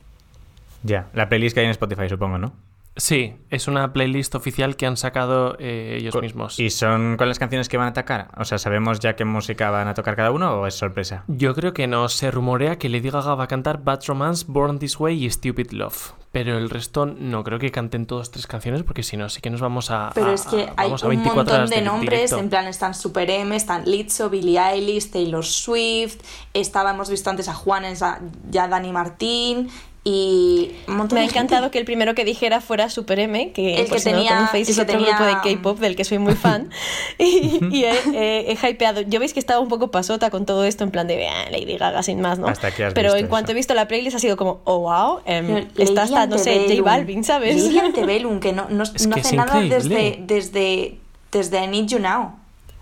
Ya, 0.84 1.08
la 1.14 1.30
playlist 1.30 1.54
que 1.54 1.60
hay 1.62 1.66
en 1.66 1.72
Spotify, 1.72 2.08
supongo, 2.10 2.38
¿no? 2.38 2.54
Sí, 2.98 3.36
es 3.50 3.68
una 3.68 3.92
playlist 3.92 4.36
oficial 4.36 4.78
que 4.78 4.86
han 4.86 4.96
sacado 4.96 5.58
eh, 5.60 5.98
ellos 6.00 6.14
Co- 6.14 6.22
mismos. 6.22 6.58
¿Y 6.60 6.70
son 6.70 7.18
con 7.18 7.28
las 7.28 7.40
canciones 7.40 7.68
que 7.68 7.76
van 7.76 7.88
a 7.88 7.90
atacar? 7.90 8.30
O 8.38 8.46
sea, 8.46 8.58
¿sabemos 8.58 9.00
ya 9.02 9.18
qué 9.18 9.26
música 9.26 9.70
van 9.70 9.90
a 9.90 9.94
tocar 9.94 10.16
cada 10.16 10.32
uno 10.32 10.54
o 10.62 10.66
es 10.68 10.76
sorpresa? 10.76 11.26
Yo 11.28 11.54
creo 11.56 11.74
que 11.74 11.88
no. 11.88 12.08
Se 12.08 12.32
rumorea 12.32 12.78
que 12.78 12.88
Lady 12.88 13.10
Gaga 13.10 13.36
va 13.36 13.44
a 13.44 13.48
cantar 13.48 13.84
Bad 13.84 14.00
Romance, 14.08 14.46
Born 14.48 14.80
This 14.80 14.98
Way 14.98 15.26
y 15.26 15.30
Stupid 15.30 15.72
Love. 15.72 16.14
Pero 16.32 16.58
el 16.58 16.70
resto 16.70 17.06
no 17.06 17.44
creo 17.44 17.60
que 17.60 17.70
canten 17.72 18.06
todos 18.06 18.32
tres 18.32 18.48
canciones 18.48 18.84
porque 18.84 19.04
si 19.04 19.18
no, 19.18 19.28
sí 19.28 19.42
que 19.42 19.50
nos 19.50 19.60
vamos 19.60 19.92
a. 19.92 20.12
Pero 20.16 20.28
a- 20.28 20.34
es 20.34 20.46
que 20.46 20.64
a- 20.64 20.74
hay 20.78 20.88
vamos 20.88 21.04
a 21.04 21.08
un 21.08 21.16
24 21.16 21.36
montón 21.54 21.70
de 21.70 21.82
nombres, 21.82 22.10
directo. 22.12 22.38
en 22.40 22.50
plan 22.50 22.66
están 22.68 22.94
Super 22.94 23.30
M, 23.30 23.54
están 23.58 23.84
Lizzo, 23.86 24.30
Billie 24.30 24.58
Eilish, 24.60 25.12
Taylor 25.12 25.44
Swift, 25.44 26.18
estaba, 26.54 26.92
hemos 26.92 27.10
visto 27.10 27.30
antes 27.30 27.50
a 27.50 27.54
Juanes, 27.54 28.02
a, 28.02 28.22
ya 28.50 28.70
Dani 28.70 28.92
Martín 28.94 29.70
y 30.08 30.72
un 30.88 30.98
montón 30.98 31.16
Me 31.16 31.22
ha 31.22 31.24
de 31.24 31.30
gente. 31.30 31.40
encantado 31.40 31.72
que 31.72 31.80
el 31.80 31.86
primero 31.86 32.14
que 32.14 32.24
dijera 32.24 32.62
fuera 32.62 32.92
Super 32.92 33.18
M, 33.20 33.52
que, 33.54 33.78
El 33.82 33.90
que 33.90 33.98
si 34.00 34.10
no 34.12 34.18
lo 34.18 34.22
tenía- 34.22 34.36
conocéis, 34.38 34.68
el 34.68 34.72
es 34.72 34.76
que 34.78 34.82
otro 34.84 34.98
tenía- 35.00 35.18
grupo 35.18 35.26
de 35.50 35.56
K-pop 35.56 35.80
del 35.80 35.96
que 35.96 36.04
soy 36.06 36.20
muy 36.20 36.36
fan. 36.36 36.70
y 37.18 37.60
y 37.76 37.86
he, 37.86 37.92
he- 38.14 38.52
he 38.62 38.70
hypeado. 38.70 39.02
Yo 39.02 39.20
veis 39.20 39.34
que 39.34 39.40
estaba 39.40 39.60
un 39.60 39.68
poco 39.68 39.90
pasota 39.90 40.30
con 40.30 40.46
todo 40.46 40.64
esto, 40.64 40.84
en 40.84 40.92
plan 40.92 41.08
de 41.08 41.28
"Ah, 41.28 41.50
Lady 41.52 41.76
Gaga 41.78 42.04
sin 42.04 42.22
más, 42.22 42.38
¿no? 42.38 42.48
Hasta 42.48 42.70
que 42.72 42.84
has 42.86 42.94
Pero 42.94 43.10
visto 43.10 43.18
en 43.18 43.28
cuanto 43.30 43.48
eso. 43.52 43.54
he 43.54 43.56
visto 43.56 43.74
la 43.74 43.88
playlist 43.88 44.16
ha 44.16 44.20
sido 44.20 44.38
como, 44.38 44.62
oh 44.66 44.80
wow, 44.82 45.22
em, 45.26 45.68
está 45.78 46.04
hasta, 46.04 46.28
no 46.28 46.38
sé, 46.38 46.68
J. 46.70 46.84
Balvin, 46.84 47.24
¿sabes? 47.24 47.56
Lady 47.64 47.80
Antebellum, 47.86 48.40
que 48.40 48.54
no, 48.54 48.68
no, 48.70 48.84
Es 48.84 49.08
no 49.08 49.16
que 49.16 49.22
hace 49.22 49.30
es 49.30 49.36
nada 49.36 49.60
desde, 49.62 50.18
desde, 50.20 51.00
desde 51.32 51.64
I 51.64 51.68
Need 51.68 51.88
You 51.88 51.98
Now. 52.00 52.32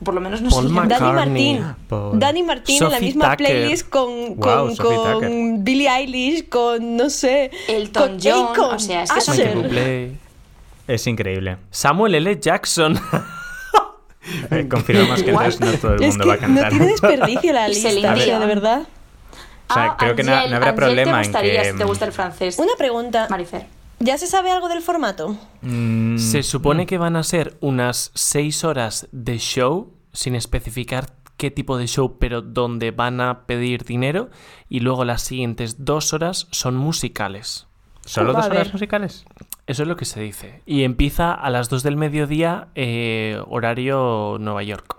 Por 0.04 0.14
lo 0.14 0.22
menos 0.22 0.42
no 0.42 0.50
Paul 0.50 0.64
se 0.64 0.70
llama. 0.74 0.86
Dani 0.88 1.06
McCartney. 1.06 1.54
Martín. 1.60 1.76
Paul. 1.90 2.20
Dani 2.20 2.44
Martín 2.44 2.76
en 2.78 2.84
la 2.84 2.90
Sophie 2.96 3.06
misma 3.08 3.24
Tucker. 3.32 3.38
playlist 3.38 3.90
con, 3.90 4.10
Wow, 4.36 4.36
con, 4.38 4.76
Sophie 4.76 4.98
con. 5.14 5.64
Billie 5.64 5.90
Eilish, 5.90 6.50
con, 6.50 6.98
no 6.98 7.10
sé, 7.10 7.52
Elton 7.68 8.10
con 8.10 8.20
John, 8.22 8.48
Akon, 8.54 8.76
o 8.76 8.80
sea, 8.80 9.04
es 9.04 9.12
que 9.12 9.22
son- 9.22 9.34
Usher. 9.36 9.48
Michael 9.56 9.68
Bublé. 9.68 10.12
Es 10.88 11.08
increíble. 11.08 11.58
Samuel 11.72 12.16
L. 12.16 12.40
Jackson. 12.40 13.00
Eh, 14.52 14.68
confirmamos 14.70 15.22
que 15.22 15.32
entonces 15.32 15.60
no 15.60 15.72
todo 15.74 15.96
el 15.96 16.04
Es 16.04 16.10
mundo 16.18 16.24
que 16.24 16.30
va 16.30 16.36
a 16.36 16.38
cantar. 16.38 16.64
no 16.72 16.78
tiene 16.80 16.86
desperdicio 16.94 17.52
la 17.54 17.68
lista, 17.68 17.90
Celine 17.90 18.08
o 18.10 18.16
sea, 18.16 18.26
Dion. 18.26 18.40
de 18.40 18.46
verdad. 18.46 18.82
O 19.70 19.74
sea, 19.74 19.84
Ah, 19.84 19.96
creo 20.00 20.16
que 20.16 20.24
no, 20.24 20.34
Angel, 20.34 20.50
no 20.52 20.56
habrá 20.56 20.70
Angel 20.70 20.76
problema 20.86 21.12
te 21.12 21.18
en 21.18 21.24
gustaría 21.34 21.62
que... 21.64 21.72
si 21.74 21.78
te 21.78 21.84
gusta 21.84 22.06
el 22.06 22.12
francés. 22.14 22.58
Una 22.58 22.72
pregunta. 22.78 23.28
Marifer. 23.30 23.66
¿Ya 24.00 24.18
se 24.18 24.28
sabe 24.28 24.52
algo 24.52 24.68
del 24.68 24.82
formato? 24.82 25.38
Mm, 25.62 26.18
Se 26.18 26.44
supone 26.44 26.86
que 26.86 26.98
van 26.98 27.16
a 27.16 27.24
ser 27.24 27.58
unas 27.62 28.12
6 28.16 28.64
horas 28.66 29.08
de 29.12 29.38
show, 29.38 29.94
sin 30.12 30.36
especificar 30.36 31.08
qué 31.38 31.52
tipo 31.52 31.78
de 31.78 31.88
show, 31.88 32.18
pero 32.20 32.42
donde 32.42 32.92
van 32.92 33.22
a 33.22 33.46
pedir 33.46 33.86
dinero. 33.86 34.30
Y 34.70 34.82
luego 34.82 35.06
las 35.06 35.22
siguientes 35.22 35.86
dos 35.86 36.14
horas 36.14 36.48
son 36.52 36.76
musicales. 36.76 37.68
¿Solo 38.06 38.34
dos 38.34 38.48
horas 38.48 38.74
musicales? 38.74 39.26
Eso 39.66 39.84
es 39.84 39.88
lo 39.88 39.96
que 39.96 40.06
se 40.06 40.20
dice. 40.20 40.62
Y 40.66 40.84
empieza 40.84 41.34
a 41.34 41.50
las 41.50 41.70
2 41.70 41.84
del 41.84 41.96
mediodía, 41.96 42.68
eh, 42.76 43.42
horario 43.48 44.38
Nueva 44.40 44.64
York. 44.64 44.98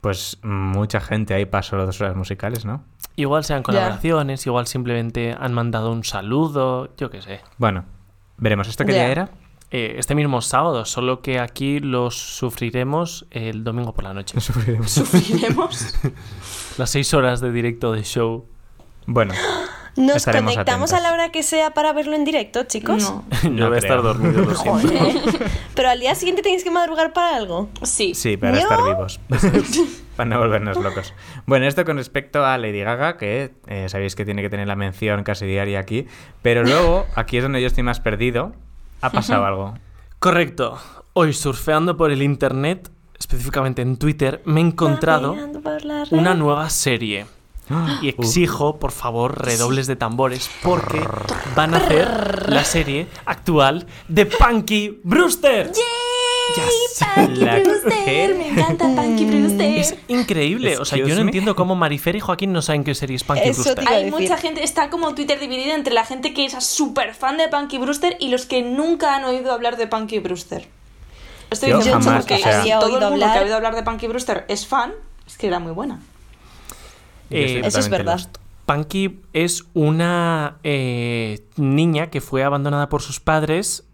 Pues 0.00 0.38
mucha 0.42 1.00
gente 1.00 1.34
ahí 1.34 1.44
para 1.46 1.62
solo 1.62 1.84
dos 1.84 2.00
horas 2.00 2.16
musicales, 2.16 2.64
¿no? 2.64 2.82
Igual 3.16 3.44
sean 3.44 3.62
colaboraciones, 3.62 4.46
igual 4.46 4.66
simplemente 4.66 5.34
han 5.38 5.52
mandado 5.52 5.90
un 5.90 6.04
saludo, 6.04 6.94
yo 6.96 7.10
qué 7.10 7.22
sé. 7.22 7.40
Bueno, 7.58 7.84
veremos. 8.38 8.68
¿Esto 8.68 8.84
qué 8.84 8.92
Ya. 8.92 8.98
día 9.04 9.08
era? 9.12 9.30
Eh, 9.72 9.96
este 9.98 10.14
mismo 10.14 10.40
sábado, 10.42 10.84
solo 10.84 11.22
que 11.22 11.40
aquí 11.40 11.80
los 11.80 12.14
sufriremos 12.16 13.26
el 13.32 13.64
domingo 13.64 13.92
por 13.94 14.04
la 14.04 14.14
noche. 14.14 14.40
Sufriremos. 14.40 15.94
Las 16.78 16.90
6 16.90 17.14
horas 17.14 17.40
de 17.40 17.50
directo 17.50 17.90
de 17.92 18.02
show. 18.04 18.46
Bueno, 19.06 19.34
¿Nos 19.96 20.24
conectamos 20.24 20.92
a 20.92 20.96
atentos. 20.96 21.02
la 21.02 21.12
hora 21.12 21.32
que 21.32 21.42
sea 21.42 21.70
para 21.72 21.92
verlo 21.92 22.14
en 22.14 22.24
directo, 22.24 22.64
chicos? 22.64 23.02
No. 23.02 23.24
Yo 23.42 23.50
No 23.50 23.66
voy 23.68 23.76
a 23.76 23.78
estar 23.78 24.02
dormido, 24.02 24.44
lo. 24.44 24.54
Joder. 24.54 25.50
Pero 25.74 25.88
al 25.90 25.98
día 26.00 26.14
siguiente 26.14 26.42
tenéis 26.42 26.62
que 26.64 26.70
madrugar 26.70 27.12
para 27.12 27.36
algo. 27.36 27.68
Sí. 27.82 28.14
sí, 28.14 28.36
para 28.36 28.54
¿Yo? 28.54 28.60
estar 28.62 28.84
vivos. 28.84 29.18
Para 30.16 30.30
no 30.30 30.38
volvernos 30.38 30.78
locos. 30.78 31.12
Bueno, 31.46 31.66
esto 31.66 31.84
con 31.84 31.98
respecto 31.98 32.44
a 32.44 32.56
Lady 32.56 32.80
Gaga, 32.80 33.16
que 33.18 33.52
eh, 33.66 33.88
sabéis 33.88 34.16
que 34.16 34.24
tiene 34.24 34.40
que 34.42 34.48
tener 34.48 34.66
la 34.66 34.76
mención 34.76 35.22
casi 35.24 35.44
diaria 35.46 35.78
aquí. 35.78 36.06
Pero 36.42 36.64
luego, 36.64 37.06
aquí 37.14 37.36
es 37.36 37.42
donde 37.42 37.60
yo 37.60 37.66
estoy 37.66 37.82
más 37.82 38.00
perdido. 38.00 38.52
Ha 39.02 39.10
pasado 39.10 39.44
algo. 39.46 39.74
Correcto. 40.18 40.78
Hoy 41.12 41.32
surfeando 41.34 41.96
por 41.96 42.10
el 42.10 42.22
internet, 42.22 42.90
específicamente 43.18 43.82
en 43.82 43.98
Twitter, 43.98 44.42
me 44.46 44.60
he 44.60 44.64
encontrado 44.64 45.36
una 46.10 46.34
nueva 46.34 46.70
serie. 46.70 47.26
Y 48.00 48.08
exijo, 48.08 48.78
por 48.78 48.92
favor, 48.92 49.44
redobles 49.44 49.88
de 49.88 49.96
tambores, 49.96 50.48
porque 50.62 51.02
van 51.56 51.74
a 51.74 51.78
hacer 51.78 52.48
la 52.48 52.62
serie 52.62 53.08
actual 53.24 53.86
de 54.06 54.26
Punky 54.26 55.00
Brewster. 55.02 55.66
Yes. 55.72 55.95
Brewster, 56.54 58.04
¿Qué? 58.04 58.34
me 58.38 58.48
encanta 58.48 58.84
Punky 58.86 59.24
Brewster. 59.24 59.78
Es 59.78 59.94
increíble. 60.08 60.78
O 60.78 60.84
sea, 60.84 60.98
yo 60.98 61.08
no 61.08 61.14
me. 61.16 61.22
entiendo 61.22 61.56
cómo 61.56 61.74
Marifer 61.74 62.16
y 62.16 62.20
Joaquín 62.20 62.52
no 62.52 62.62
saben 62.62 62.84
qué 62.84 62.94
serie 62.94 63.16
es 63.16 63.24
Punky 63.24 63.48
Eso 63.48 63.62
Brewster. 63.62 63.84
Hay 63.88 64.10
mucha 64.10 64.36
gente, 64.36 64.62
está 64.62 64.90
como 64.90 65.14
Twitter 65.14 65.38
dividido 65.40 65.74
entre 65.74 65.92
la 65.94 66.04
gente 66.04 66.32
que 66.34 66.44
es 66.44 66.52
súper 66.64 67.14
fan 67.14 67.36
de 67.36 67.48
Punky 67.48 67.78
Brewster 67.78 68.16
y 68.20 68.28
los 68.28 68.46
que 68.46 68.62
nunca 68.62 69.16
han 69.16 69.24
oído 69.24 69.52
hablar 69.52 69.76
de 69.76 69.86
Punky 69.86 70.18
Brewster. 70.20 70.68
Estoy 71.50 71.70
Yo 71.70 71.76
diciendo 71.78 72.00
jamás, 72.04 72.24
porque 72.26 72.34
o 72.34 72.38
sea- 72.38 72.78
todo 72.80 72.98
el 72.98 73.10
mundo 73.10 73.26
que 73.32 73.38
ha 73.38 73.42
oído 73.42 73.56
hablar 73.56 73.74
de 73.74 73.82
Punky 73.82 74.06
Brewster 74.06 74.44
es 74.48 74.66
fan, 74.66 74.92
es 75.26 75.36
que 75.38 75.46
era 75.46 75.58
muy 75.58 75.72
buena. 75.72 76.00
Eh, 77.30 77.62
Eso 77.64 77.80
es 77.80 77.88
verdad. 77.88 78.14
lost. 78.14 78.36
Punky 78.66 79.20
es 79.32 79.64
una 79.74 80.56
eh, 80.64 81.44
niña 81.56 82.10
que 82.10 82.20
fue 82.20 82.42
abandonada 82.42 82.88
por 82.88 83.00
sus 83.00 83.20
padres 83.20 83.84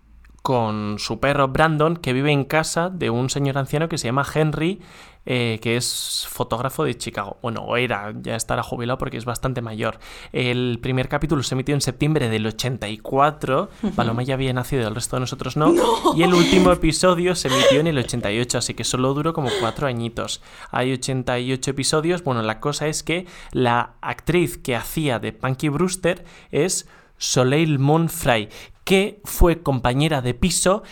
con 0.42 0.98
su 0.98 1.20
perro 1.20 1.48
Brandon, 1.48 1.96
que 1.96 2.12
vive 2.12 2.32
en 2.32 2.44
casa 2.44 2.90
de 2.90 3.10
un 3.10 3.30
señor 3.30 3.58
anciano 3.58 3.88
que 3.88 3.96
se 3.96 4.08
llama 4.08 4.26
Henry, 4.34 4.80
eh, 5.24 5.60
que 5.62 5.76
es 5.76 6.26
fotógrafo 6.28 6.82
de 6.82 6.98
Chicago. 6.98 7.38
Bueno, 7.42 7.76
era, 7.76 8.12
ya 8.20 8.34
estará 8.34 8.64
jubilado 8.64 8.98
porque 8.98 9.16
es 9.16 9.24
bastante 9.24 9.62
mayor. 9.62 10.00
El 10.32 10.80
primer 10.82 11.08
capítulo 11.08 11.44
se 11.44 11.54
emitió 11.54 11.76
en 11.76 11.80
septiembre 11.80 12.28
del 12.28 12.44
84. 12.44 13.70
Paloma 13.94 14.24
ya 14.24 14.34
había 14.34 14.52
nacido, 14.52 14.88
el 14.88 14.96
resto 14.96 15.14
de 15.14 15.20
nosotros 15.20 15.56
no. 15.56 15.72
Y 16.16 16.24
el 16.24 16.34
último 16.34 16.72
episodio 16.72 17.36
se 17.36 17.46
emitió 17.46 17.78
en 17.78 17.86
el 17.86 17.98
88, 17.98 18.58
así 18.58 18.74
que 18.74 18.82
solo 18.82 19.14
duró 19.14 19.32
como 19.32 19.48
cuatro 19.60 19.86
añitos. 19.86 20.42
Hay 20.72 20.92
88 20.92 21.70
episodios. 21.70 22.24
Bueno, 22.24 22.42
la 22.42 22.58
cosa 22.58 22.88
es 22.88 23.04
que 23.04 23.26
la 23.52 23.94
actriz 24.00 24.58
que 24.58 24.74
hacía 24.74 25.20
de 25.20 25.32
Punky 25.32 25.68
Brewster 25.68 26.24
es 26.50 26.88
Soleil 27.22 27.78
Monfray, 27.78 28.48
que 28.84 29.20
fue 29.24 29.62
compañera 29.62 30.22
de 30.22 30.34
piso 30.34 30.82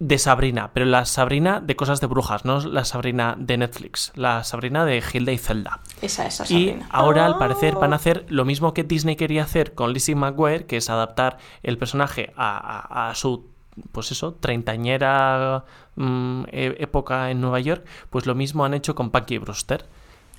de 0.00 0.18
Sabrina, 0.18 0.70
pero 0.74 0.86
la 0.86 1.04
Sabrina 1.04 1.60
de 1.60 1.74
cosas 1.76 2.00
de 2.00 2.06
brujas, 2.06 2.44
no 2.44 2.60
la 2.60 2.84
Sabrina 2.84 3.34
de 3.38 3.56
Netflix, 3.58 4.12
la 4.14 4.44
Sabrina 4.44 4.84
de 4.84 5.02
Hilda 5.12 5.32
y 5.32 5.38
Zelda. 5.38 5.80
Esa, 6.02 6.26
esa 6.26 6.44
Y 6.44 6.46
Sabrina. 6.68 6.88
ahora, 6.90 7.26
al 7.26 7.38
parecer, 7.38 7.74
van 7.74 7.92
a 7.92 7.96
hacer 7.96 8.24
lo 8.28 8.44
mismo 8.44 8.74
que 8.74 8.84
Disney 8.84 9.16
quería 9.16 9.42
hacer 9.42 9.74
con 9.74 9.92
Lizzie 9.92 10.14
McGuire, 10.14 10.66
que 10.66 10.76
es 10.76 10.88
adaptar 10.90 11.38
el 11.64 11.78
personaje 11.78 12.32
a, 12.36 12.58
a- 12.58 13.10
a 13.10 13.14
su, 13.16 13.50
pues 13.92 14.12
eso, 14.12 14.34
treintañera 14.34 15.64
mm, 15.96 16.44
e- 16.52 16.76
época 16.78 17.30
en 17.30 17.40
Nueva 17.40 17.60
York. 17.60 17.84
Pues 18.10 18.26
lo 18.26 18.34
mismo 18.34 18.64
han 18.64 18.74
hecho 18.74 18.94
con 18.94 19.10
Punky 19.10 19.38
Brewster. 19.38 19.86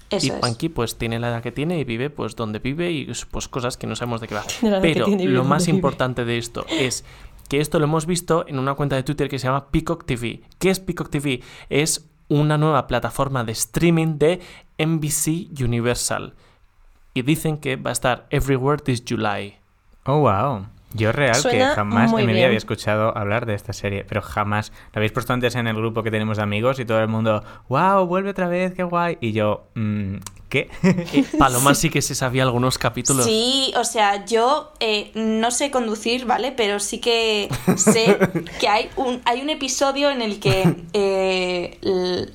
Eso 0.09 0.27
y 0.27 0.29
es. 0.29 0.35
Punky 0.35 0.69
pues 0.69 0.97
tiene 0.97 1.19
la 1.19 1.29
edad 1.29 1.43
que 1.43 1.51
tiene 1.51 1.79
y 1.79 1.83
vive 1.83 2.09
pues 2.09 2.35
donde 2.35 2.59
vive 2.59 2.91
y 2.91 3.11
pues 3.31 3.47
cosas 3.47 3.77
que 3.77 3.87
no 3.87 3.95
sabemos 3.95 4.21
de 4.21 4.27
qué 4.27 4.35
va. 4.35 4.43
Pero 4.81 5.07
lo 5.07 5.43
más 5.43 5.65
vive. 5.65 5.77
importante 5.77 6.25
de 6.25 6.37
esto 6.37 6.65
es 6.69 7.03
que 7.47 7.59
esto 7.59 7.79
lo 7.79 7.85
hemos 7.85 8.05
visto 8.05 8.45
en 8.47 8.59
una 8.59 8.75
cuenta 8.75 8.95
de 8.95 9.03
Twitter 9.03 9.27
que 9.27 9.39
se 9.39 9.47
llama 9.47 9.67
Peacock 9.71 10.05
TV. 10.05 10.41
¿Qué 10.59 10.69
es 10.69 10.79
Peacock 10.79 11.09
TV? 11.09 11.41
Es 11.69 12.07
una 12.27 12.57
nueva 12.57 12.87
plataforma 12.87 13.43
de 13.43 13.51
streaming 13.53 14.17
de 14.19 14.39
NBC 14.77 15.49
Universal. 15.61 16.35
Y 17.13 17.23
dicen 17.23 17.57
que 17.57 17.75
va 17.75 17.89
a 17.89 17.93
estar 17.93 18.27
everywhere 18.29 18.81
this 18.81 19.03
July. 19.07 19.57
Oh, 20.05 20.19
wow. 20.19 20.67
Yo 20.93 21.11
real 21.11 21.35
Suena 21.35 21.69
que 21.69 21.75
jamás 21.75 22.11
en 22.13 22.25
mi 22.25 22.33
vida 22.33 22.45
había 22.47 22.57
escuchado 22.57 23.15
hablar 23.15 23.45
de 23.45 23.53
esta 23.53 23.73
serie, 23.73 24.05
pero 24.07 24.21
jamás. 24.21 24.71
Lo 24.93 24.99
habéis 24.99 25.11
puesto 25.11 25.33
antes 25.33 25.55
en 25.55 25.67
el 25.67 25.75
grupo 25.75 26.01
que 26.01 26.09
tenemos 26.09 26.37
de 26.37 26.43
amigos 26.43 26.79
y 26.79 26.85
todo 26.85 26.99
el 26.99 27.07
mundo, 27.07 27.43
wow, 27.67 28.05
vuelve 28.07 28.31
otra 28.31 28.47
vez, 28.47 28.73
qué 28.73 28.83
guay. 28.83 29.17
Y 29.21 29.31
yo, 29.31 29.67
mm, 29.75 30.15
¿qué? 30.49 30.69
Eh, 31.11 31.23
Paloma 31.37 31.73
sí 31.75 31.89
que 31.89 32.01
se 32.01 32.13
sabía 32.13 32.43
algunos 32.43 32.77
capítulos. 32.77 33.25
Sí, 33.25 33.71
o 33.77 33.83
sea, 33.83 34.25
yo 34.25 34.73
eh, 34.79 35.11
no 35.15 35.49
sé 35.49 35.71
conducir, 35.71 36.25
¿vale? 36.25 36.51
Pero 36.51 36.79
sí 36.79 36.99
que 36.99 37.49
sé 37.77 38.17
que 38.59 38.67
hay 38.67 38.89
un, 38.95 39.21
hay 39.25 39.41
un 39.41 39.49
episodio 39.49 40.09
en 40.09 40.21
el 40.21 40.39
que 40.39 40.75
eh, 40.93 41.77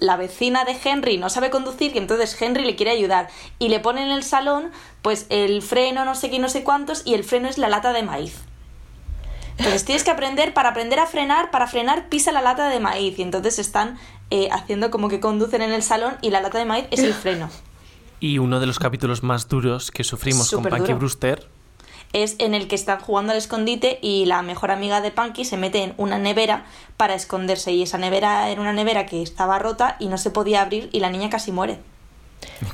la 0.00 0.16
vecina 0.16 0.64
de 0.64 0.76
Henry 0.82 1.18
no 1.18 1.28
sabe 1.28 1.50
conducir 1.50 1.92
y 1.94 1.98
entonces 1.98 2.40
Henry 2.40 2.64
le 2.64 2.74
quiere 2.76 2.92
ayudar 2.92 3.28
y 3.58 3.68
le 3.68 3.80
pone 3.80 4.02
en 4.02 4.10
el 4.10 4.22
salón 4.22 4.70
pues 5.02 5.26
el 5.28 5.62
freno, 5.62 6.04
no 6.04 6.14
sé 6.14 6.30
qué, 6.30 6.38
no 6.38 6.48
sé 6.48 6.64
cuántos 6.64 7.02
y 7.04 7.14
el 7.14 7.24
freno 7.24 7.48
es 7.48 7.58
la 7.58 7.68
lata 7.68 7.92
de 7.92 8.02
maíz. 8.02 8.34
Entonces 9.58 9.84
tienes 9.84 10.02
que 10.02 10.10
aprender, 10.10 10.52
para 10.52 10.70
aprender 10.70 10.98
a 10.98 11.06
frenar, 11.06 11.50
para 11.50 11.68
frenar 11.68 12.08
pisa 12.08 12.32
la 12.32 12.42
lata 12.42 12.68
de 12.68 12.80
maíz 12.80 13.18
y 13.18 13.22
entonces 13.22 13.58
están 13.58 13.98
eh, 14.30 14.48
haciendo 14.50 14.90
como 14.90 15.08
que 15.08 15.20
conducen 15.20 15.62
en 15.62 15.72
el 15.72 15.82
salón 15.82 16.16
y 16.22 16.30
la 16.30 16.40
lata 16.40 16.58
de 16.58 16.64
maíz 16.64 16.86
es 16.90 17.00
el 17.00 17.14
freno. 17.14 17.50
Y 18.24 18.38
uno 18.38 18.58
de 18.58 18.64
los 18.64 18.78
capítulos 18.78 19.22
más 19.22 19.48
duros 19.48 19.90
que 19.90 20.02
sufrimos 20.02 20.50
con 20.50 20.62
Punky 20.62 20.78
duro. 20.78 20.96
Brewster 20.96 21.46
es 22.14 22.36
en 22.38 22.54
el 22.54 22.68
que 22.68 22.74
están 22.74 22.98
jugando 22.98 23.32
al 23.32 23.36
escondite 23.36 23.98
y 24.00 24.24
la 24.24 24.40
mejor 24.40 24.70
amiga 24.70 25.02
de 25.02 25.10
Punky 25.10 25.44
se 25.44 25.58
mete 25.58 25.82
en 25.82 25.92
una 25.98 26.16
nevera 26.16 26.64
para 26.96 27.14
esconderse 27.14 27.72
y 27.72 27.82
esa 27.82 27.98
nevera 27.98 28.48
era 28.48 28.62
una 28.62 28.72
nevera 28.72 29.04
que 29.04 29.20
estaba 29.20 29.58
rota 29.58 29.98
y 30.00 30.06
no 30.06 30.16
se 30.16 30.30
podía 30.30 30.62
abrir 30.62 30.88
y 30.90 31.00
la 31.00 31.10
niña 31.10 31.28
casi 31.28 31.52
muere. 31.52 31.80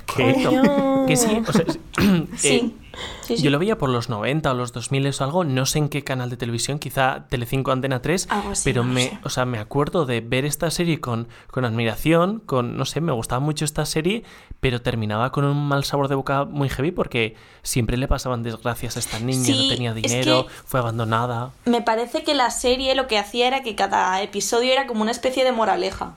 Coño. 0.07 1.07
Que 1.09 1.16
sí, 1.16 1.42
o 1.45 1.52
sea, 1.52 1.64
eh, 2.45 2.71
Sí. 3.00 3.07
Sí, 3.30 3.37
sí. 3.37 3.42
Yo 3.45 3.50
lo 3.50 3.59
veía 3.61 3.78
por 3.78 3.90
los 3.90 4.09
90 4.09 4.50
o 4.50 4.54
los 4.54 4.73
2000 4.73 5.07
o 5.21 5.25
algo, 5.25 5.45
no 5.45 5.64
sé 5.64 5.78
en 5.78 5.88
qué 5.88 6.02
canal 6.02 6.30
de 6.30 6.37
televisión, 6.37 6.78
quizá 6.80 7.26
Telecinco 7.28 7.71
Antena 7.71 8.02
3, 8.02 8.26
Algo 8.30 8.50
así, 8.50 8.62
pero 8.64 8.83
me, 8.83 9.19
o 9.23 9.28
sea, 9.28 9.45
me 9.45 9.59
acuerdo 9.59 10.04
de 10.04 10.21
ver 10.21 10.45
esta 10.45 10.69
serie 10.71 11.00
con, 11.00 11.28
con 11.50 11.64
admiración, 11.64 12.40
con, 12.40 12.76
no 12.76 12.85
sé, 12.87 13.00
me 13.00 13.12
gustaba 13.12 13.38
mucho 13.38 13.64
esta 13.64 13.87
serie, 13.87 14.25
pero 14.59 14.83
terminaba 14.83 15.30
con 15.30 15.45
un 15.45 15.69
mal 15.69 15.85
sabor 15.85 16.09
de 16.09 16.16
boca 16.16 16.45
muy 16.45 16.69
heavy 16.69 16.90
porque 16.90 17.37
siempre 17.62 17.97
le 17.97 18.09
pasaban 18.09 18.42
desgracias 18.42 18.97
a 18.97 19.00
esta 19.00 19.21
niña, 19.21 19.45
Sí, 19.45 19.69
no 19.69 19.75
tenía 19.75 19.90
es 19.90 19.97
dinero, 19.97 20.47
que- 20.47 20.52
fue 20.64 20.80
abandonada. 20.80 21.52
Me 21.66 21.83
parece 21.83 22.25
que 22.25 22.35
la 22.35 22.50
serie 22.50 22.97
lo 22.97 23.07
que 23.07 23.16
hacía 23.19 23.47
era 23.47 23.62
que 23.62 23.76
cada 23.76 24.21
episodio 24.23 24.73
era 24.73 24.87
como 24.88 25.02
una 25.02 25.12
especie 25.12 25.45
de 25.45 25.52
moraleja. 25.52 26.14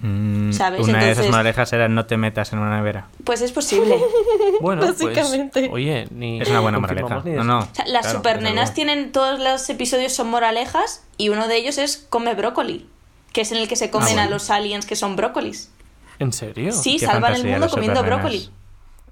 Mm, 0.00 0.52
¿Sabes? 0.52 0.86
Una 0.86 0.98
de 1.04 1.10
esas 1.10 1.28
moralejas 1.28 1.72
era 1.72 1.88
no 1.88 2.06
te 2.06 2.16
metas 2.16 2.52
en 2.52 2.60
una 2.60 2.76
nevera. 2.76 3.08
Pues 3.24 3.42
es 3.42 3.52
posible. 3.52 3.96
Bueno, 4.60 4.82
Básicamente. 4.82 5.68
pues, 5.68 5.72
oye, 5.72 6.08
ni 6.10 6.40
Es 6.40 6.48
una 6.48 6.60
buena 6.60 6.78
moraleja. 6.80 7.22
No, 7.24 7.44
no. 7.44 7.58
O 7.60 7.68
sea, 7.72 7.86
las 7.86 8.02
claro, 8.02 8.18
supernenas 8.18 8.74
tienen 8.74 9.12
todos 9.12 9.38
los 9.38 9.68
episodios 9.70 10.12
son 10.12 10.30
moralejas 10.30 11.04
y 11.16 11.28
uno 11.28 11.46
de 11.46 11.56
ellos 11.56 11.78
es 11.78 11.96
come 12.10 12.34
brócoli, 12.34 12.88
que 13.32 13.42
es 13.42 13.52
en 13.52 13.58
el 13.58 13.68
que 13.68 13.76
se 13.76 13.90
comen 13.90 14.08
bueno. 14.14 14.22
a 14.22 14.26
los 14.26 14.50
aliens 14.50 14.84
que 14.84 14.96
son 14.96 15.14
brócolis. 15.14 15.70
¿En 16.18 16.32
serio? 16.32 16.72
Sí, 16.72 16.98
salvan 16.98 17.34
el 17.34 17.44
mundo 17.44 17.68
comiendo 17.68 18.00
supernenas. 18.00 18.22
brócoli. 18.22 18.50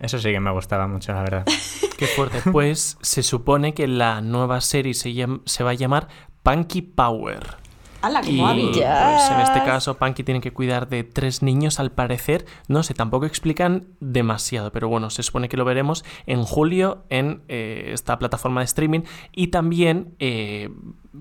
Eso 0.01 0.19
sí 0.19 0.31
que 0.33 0.41
me 0.41 0.51
gustaba 0.51 0.89
mucho, 0.89 1.13
la 1.13 1.21
verdad. 1.23 1.47
Qué 1.97 2.07
fuerte. 2.09 2.51
Pues 2.51 2.99
se 3.01 3.23
supone 3.23 3.73
que 3.73 3.87
la 3.87 4.21
nueva 4.21 4.61
serie 4.61 4.95
se, 4.95 5.11
llam- 5.11 5.43
se 5.47 5.63
va 5.63 5.71
a 5.71 5.75
llamar 5.75 6.09
Punky 6.43 6.83
Power. 6.83 7.57
¡Hala, 8.07 8.21
Y 8.25 8.39
pues, 8.39 9.31
en 9.31 9.41
este 9.41 9.63
caso, 9.65 9.97
Punky 9.99 10.23
tiene 10.23 10.41
que 10.41 10.53
cuidar 10.53 10.89
de 10.89 11.03
tres 11.03 11.43
niños, 11.43 11.81
al 11.81 11.91
parecer. 11.91 12.47
No 12.69 12.83
sé, 12.83 12.95
tampoco 12.95 13.27
explican 13.27 13.89
demasiado, 14.01 14.71
pero 14.71 14.89
bueno, 14.89 15.11
se 15.11 15.23
supone 15.25 15.49
que 15.49 15.57
lo 15.57 15.65
veremos 15.65 16.05
en 16.27 16.45
julio 16.45 17.05
en 17.09 17.43
eh, 17.49 17.91
esta 17.93 18.19
plataforma 18.19 18.61
de 18.61 18.67
streaming. 18.67 19.01
Y 19.33 19.49
también, 19.49 20.15
eh, 20.21 20.71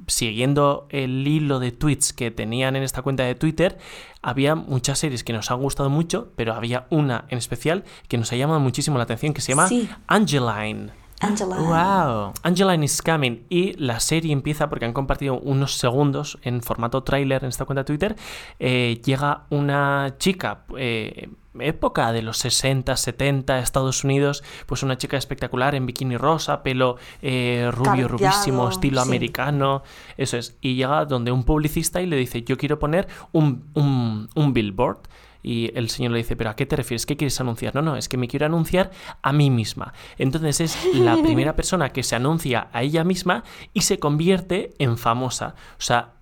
siguiendo 0.05 0.87
el 0.89 1.27
hilo 1.27 1.59
de 1.59 1.71
tweets 1.71 2.13
que 2.13 2.29
tenían 2.29 2.75
en 2.75 2.83
esta 2.83 3.01
cuenta 3.01 3.23
de 3.23 3.33
Twitter, 3.33 3.77
había 4.21 4.53
muchas 4.55 4.99
series 4.99 5.23
que 5.23 5.33
nos 5.33 5.49
han 5.49 5.59
gustado 5.61 5.89
mucho, 5.89 6.33
pero 6.35 6.53
había 6.53 6.85
una 6.89 7.25
en 7.29 7.37
especial 7.37 7.83
que 8.07 8.17
nos 8.17 8.31
ha 8.31 8.35
llamado 8.35 8.59
muchísimo 8.59 8.97
la 8.97 9.05
atención, 9.05 9.33
que 9.33 9.41
se 9.41 9.53
llama 9.53 9.67
Sí. 9.67 9.89
Angeline. 10.07 10.91
¡Wow! 11.21 12.33
Angeline 12.43 12.83
is 12.83 13.01
coming 13.01 13.45
y 13.49 13.73
la 13.73 13.99
serie 13.99 14.33
empieza 14.33 14.69
porque 14.69 14.85
han 14.85 14.93
compartido 14.93 15.39
unos 15.39 15.77
segundos 15.77 16.37
en 16.41 16.61
formato 16.61 17.03
tráiler 17.03 17.43
en 17.43 17.49
esta 17.49 17.65
cuenta 17.65 17.81
de 17.81 17.85
Twitter. 17.85 18.15
Eh, 18.59 19.01
llega 19.03 19.45
una 19.49 20.15
chica, 20.17 20.65
eh, 20.77 21.29
época 21.59 22.11
de 22.11 22.21
los 22.21 22.37
60, 22.39 22.97
70, 22.97 23.59
Estados 23.59 24.03
Unidos, 24.03 24.43
pues 24.65 24.83
una 24.83 24.97
chica 24.97 25.15
espectacular 25.15 25.73
en 25.73 25.85
bikini 25.85 26.17
rosa, 26.17 26.63
pelo 26.63 26.97
eh, 27.21 27.69
rubio, 27.71 28.09
rubísimo, 28.09 28.69
estilo 28.69 29.01
sí. 29.01 29.07
americano, 29.07 29.83
eso 30.17 30.37
es. 30.37 30.57
Y 30.59 30.75
llega 30.75 31.05
donde 31.05 31.31
un 31.31 31.43
publicista 31.45 32.01
y 32.01 32.07
le 32.07 32.17
dice, 32.17 32.43
yo 32.43 32.57
quiero 32.57 32.77
poner 32.77 33.07
un, 33.31 33.69
un, 33.73 34.29
un 34.35 34.53
billboard. 34.53 34.99
Y 35.45 35.71
el 35.75 35.89
señor 35.89 36.11
le 36.11 36.17
dice, 36.17 36.35
¿pero 36.35 36.49
a 36.49 36.55
qué 36.55 36.65
te 36.65 36.75
refieres? 36.75 37.05
¿Qué 37.05 37.15
quieres 37.15 37.39
anunciar? 37.39 37.75
No, 37.75 37.83
no, 37.83 37.95
es 37.95 38.09
que 38.09 38.17
me 38.17 38.27
quiero 38.27 38.47
anunciar 38.47 38.89
a 39.21 39.31
mí 39.31 39.51
misma. 39.51 39.93
Entonces 40.17 40.59
es 40.59 40.95
la 40.95 41.17
primera 41.23 41.55
persona 41.55 41.89
que 41.89 42.01
se 42.01 42.15
anuncia 42.15 42.67
a 42.73 42.81
ella 42.81 43.03
misma 43.03 43.43
y 43.71 43.81
se 43.81 43.99
convierte 43.99 44.73
en 44.79 44.97
famosa. 44.97 45.53
O 45.77 45.81
sea, 45.81 46.13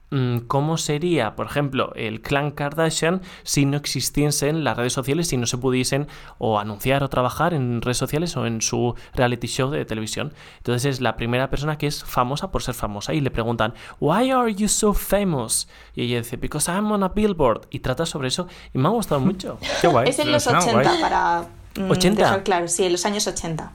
cómo 0.48 0.78
sería, 0.78 1.36
por 1.36 1.48
ejemplo, 1.48 1.94
el 1.96 2.22
clan 2.22 2.52
Kardashian 2.52 3.22
si 3.44 3.66
no 3.66 3.78
existiesen 3.78 4.64
las 4.64 4.78
redes 4.78 4.94
sociales, 4.94 5.28
si 5.28 5.38
no 5.38 5.46
se 5.46 5.58
pudiesen 5.58 6.08
o 6.38 6.60
anunciar 6.60 7.04
o 7.04 7.10
trabajar 7.10 7.54
en 7.54 7.82
redes 7.82 7.98
sociales 7.98 8.36
o 8.38 8.46
en 8.46 8.62
su 8.62 8.96
reality 9.14 9.48
show 9.48 9.70
de 9.72 9.86
televisión. 9.86 10.34
Entonces 10.58 10.86
es 10.86 11.02
la 11.02 11.16
primera 11.16 11.50
persona 11.50 11.78
que 11.78 11.88
es 11.88 12.04
famosa 12.04 12.52
por 12.52 12.64
ser 12.64 12.76
famosa 12.76 13.14
y 13.14 13.22
le 13.22 13.32
preguntan, 13.32 13.74
¿Why 14.00 14.32
are 14.32 14.54
you 14.54 14.68
so 14.68 14.94
famous? 14.94 15.68
Y 15.96 16.04
ella 16.04 16.18
dice, 16.20 16.38
Because 16.38 16.72
I'm 16.72 16.92
on 16.92 17.04
a 17.04 17.10
billboard. 17.10 17.68
Y 17.72 17.80
trata 17.80 18.06
sobre 18.06 18.28
eso 18.28 18.48
y 18.74 18.78
me 18.78 18.88
ha 18.88 18.92
gustado 18.92 19.22
mucho. 19.22 19.58
Qué 19.82 19.88
guay. 19.88 20.10
Es 20.10 20.20
en 20.20 20.32
los 20.32 20.44
Suena 20.44 20.60
80 20.60 20.82
guay. 20.84 21.02
para 21.02 21.48
mm, 21.78 21.92
80. 21.92 22.22
dejar 22.22 22.44
claro, 22.44 22.68
sí, 22.68 22.84
en 22.86 22.92
los 22.92 23.06
años 23.06 23.26
80. 23.28 23.72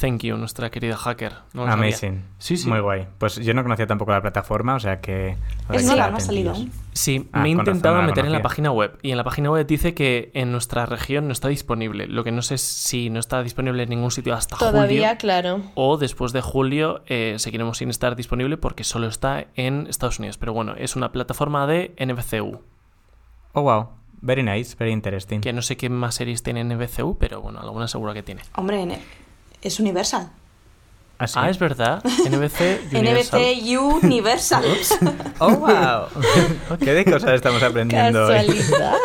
Thank 0.00 0.22
you, 0.22 0.36
nuestra 0.36 0.70
querida 0.70 0.96
hacker. 0.96 1.32
No. 1.52 1.64
Amazing. 1.66 2.22
Sí, 2.38 2.56
sí. 2.56 2.68
Muy 2.68 2.80
guay. 2.80 3.06
Pues 3.18 3.36
yo 3.36 3.54
no 3.54 3.62
conocía 3.62 3.86
tampoco 3.86 4.12
la 4.12 4.20
plataforma, 4.20 4.74
o 4.74 4.80
sea 4.80 5.00
que... 5.00 5.36
Es 5.70 5.84
nueva, 5.86 6.10
no 6.10 6.16
ha 6.16 6.20
salido. 6.20 6.54
Sí, 6.92 7.28
Ah, 7.32 7.40
me 7.40 7.50
he 7.50 7.54
con 7.54 7.60
razón, 7.66 7.76
intentado 7.76 8.02
meter 8.02 8.24
en 8.26 8.32
la 8.32 8.42
página 8.42 8.70
web 8.70 8.98
y 9.02 9.10
en 9.10 9.16
la 9.16 9.24
página 9.24 9.50
web 9.50 9.66
dice 9.66 9.94
que 9.94 10.30
en 10.34 10.52
nuestra 10.52 10.86
región 10.86 11.26
no 11.26 11.32
está 11.32 11.48
disponible. 11.48 12.06
Lo 12.06 12.22
que 12.24 12.32
no 12.32 12.42
sé 12.42 12.54
es 12.56 12.60
si 12.62 13.10
no 13.10 13.18
está 13.20 13.42
disponible 13.42 13.82
en 13.84 13.88
ningún 13.90 14.10
sitio 14.10 14.34
hasta 14.34 14.56
Todavía, 14.56 15.08
julio 15.08 15.18
claro. 15.18 15.62
o 15.74 15.96
después 15.96 16.32
de 16.32 16.40
julio 16.42 17.02
eh, 17.06 17.34
seguiremos 17.38 17.78
sin 17.78 17.90
estar 17.90 18.14
disponible 18.16 18.56
porque 18.56 18.84
solo 18.84 19.06
está 19.08 19.46
en 19.54 19.86
Estados 19.88 20.18
Unidos. 20.18 20.38
Pero 20.38 20.52
bueno, 20.52 20.74
es 20.76 20.96
una 20.96 21.12
plataforma 21.12 21.66
de 21.66 21.94
NBCU, 21.98 22.60
Oh, 23.52 23.62
wow. 23.62 23.88
Very 24.20 24.42
nice, 24.42 24.74
very 24.78 24.90
interesting. 24.92 25.40
que 25.40 25.52
no 25.52 25.60
sé 25.62 25.76
qué 25.76 25.88
más 25.90 26.14
series 26.14 26.42
tiene 26.42 26.64
NBCU, 26.64 27.18
pero 27.18 27.42
bueno, 27.42 27.60
alguna 27.60 27.86
seguro 27.88 28.14
que 28.14 28.22
tiene. 28.22 28.40
Hombre, 28.56 28.80
en- 28.80 28.96
es 29.64 29.80
Universal. 29.80 30.30
Ah, 31.18 31.26
sí. 31.26 31.38
Ah, 31.40 31.48
es 31.48 31.58
verdad, 31.58 32.02
NBC 32.04 32.92
Universal. 32.92 33.40
NBC 33.40 33.78
Universal. 34.04 34.64
Oh, 35.38 35.50
wow. 35.56 36.78
Qué 36.80 36.92
de 36.92 37.04
cosas 37.04 37.32
estamos 37.32 37.62
aprendiendo. 37.62 38.26
hoy. 38.26 38.34
Casualidad. 38.34 38.96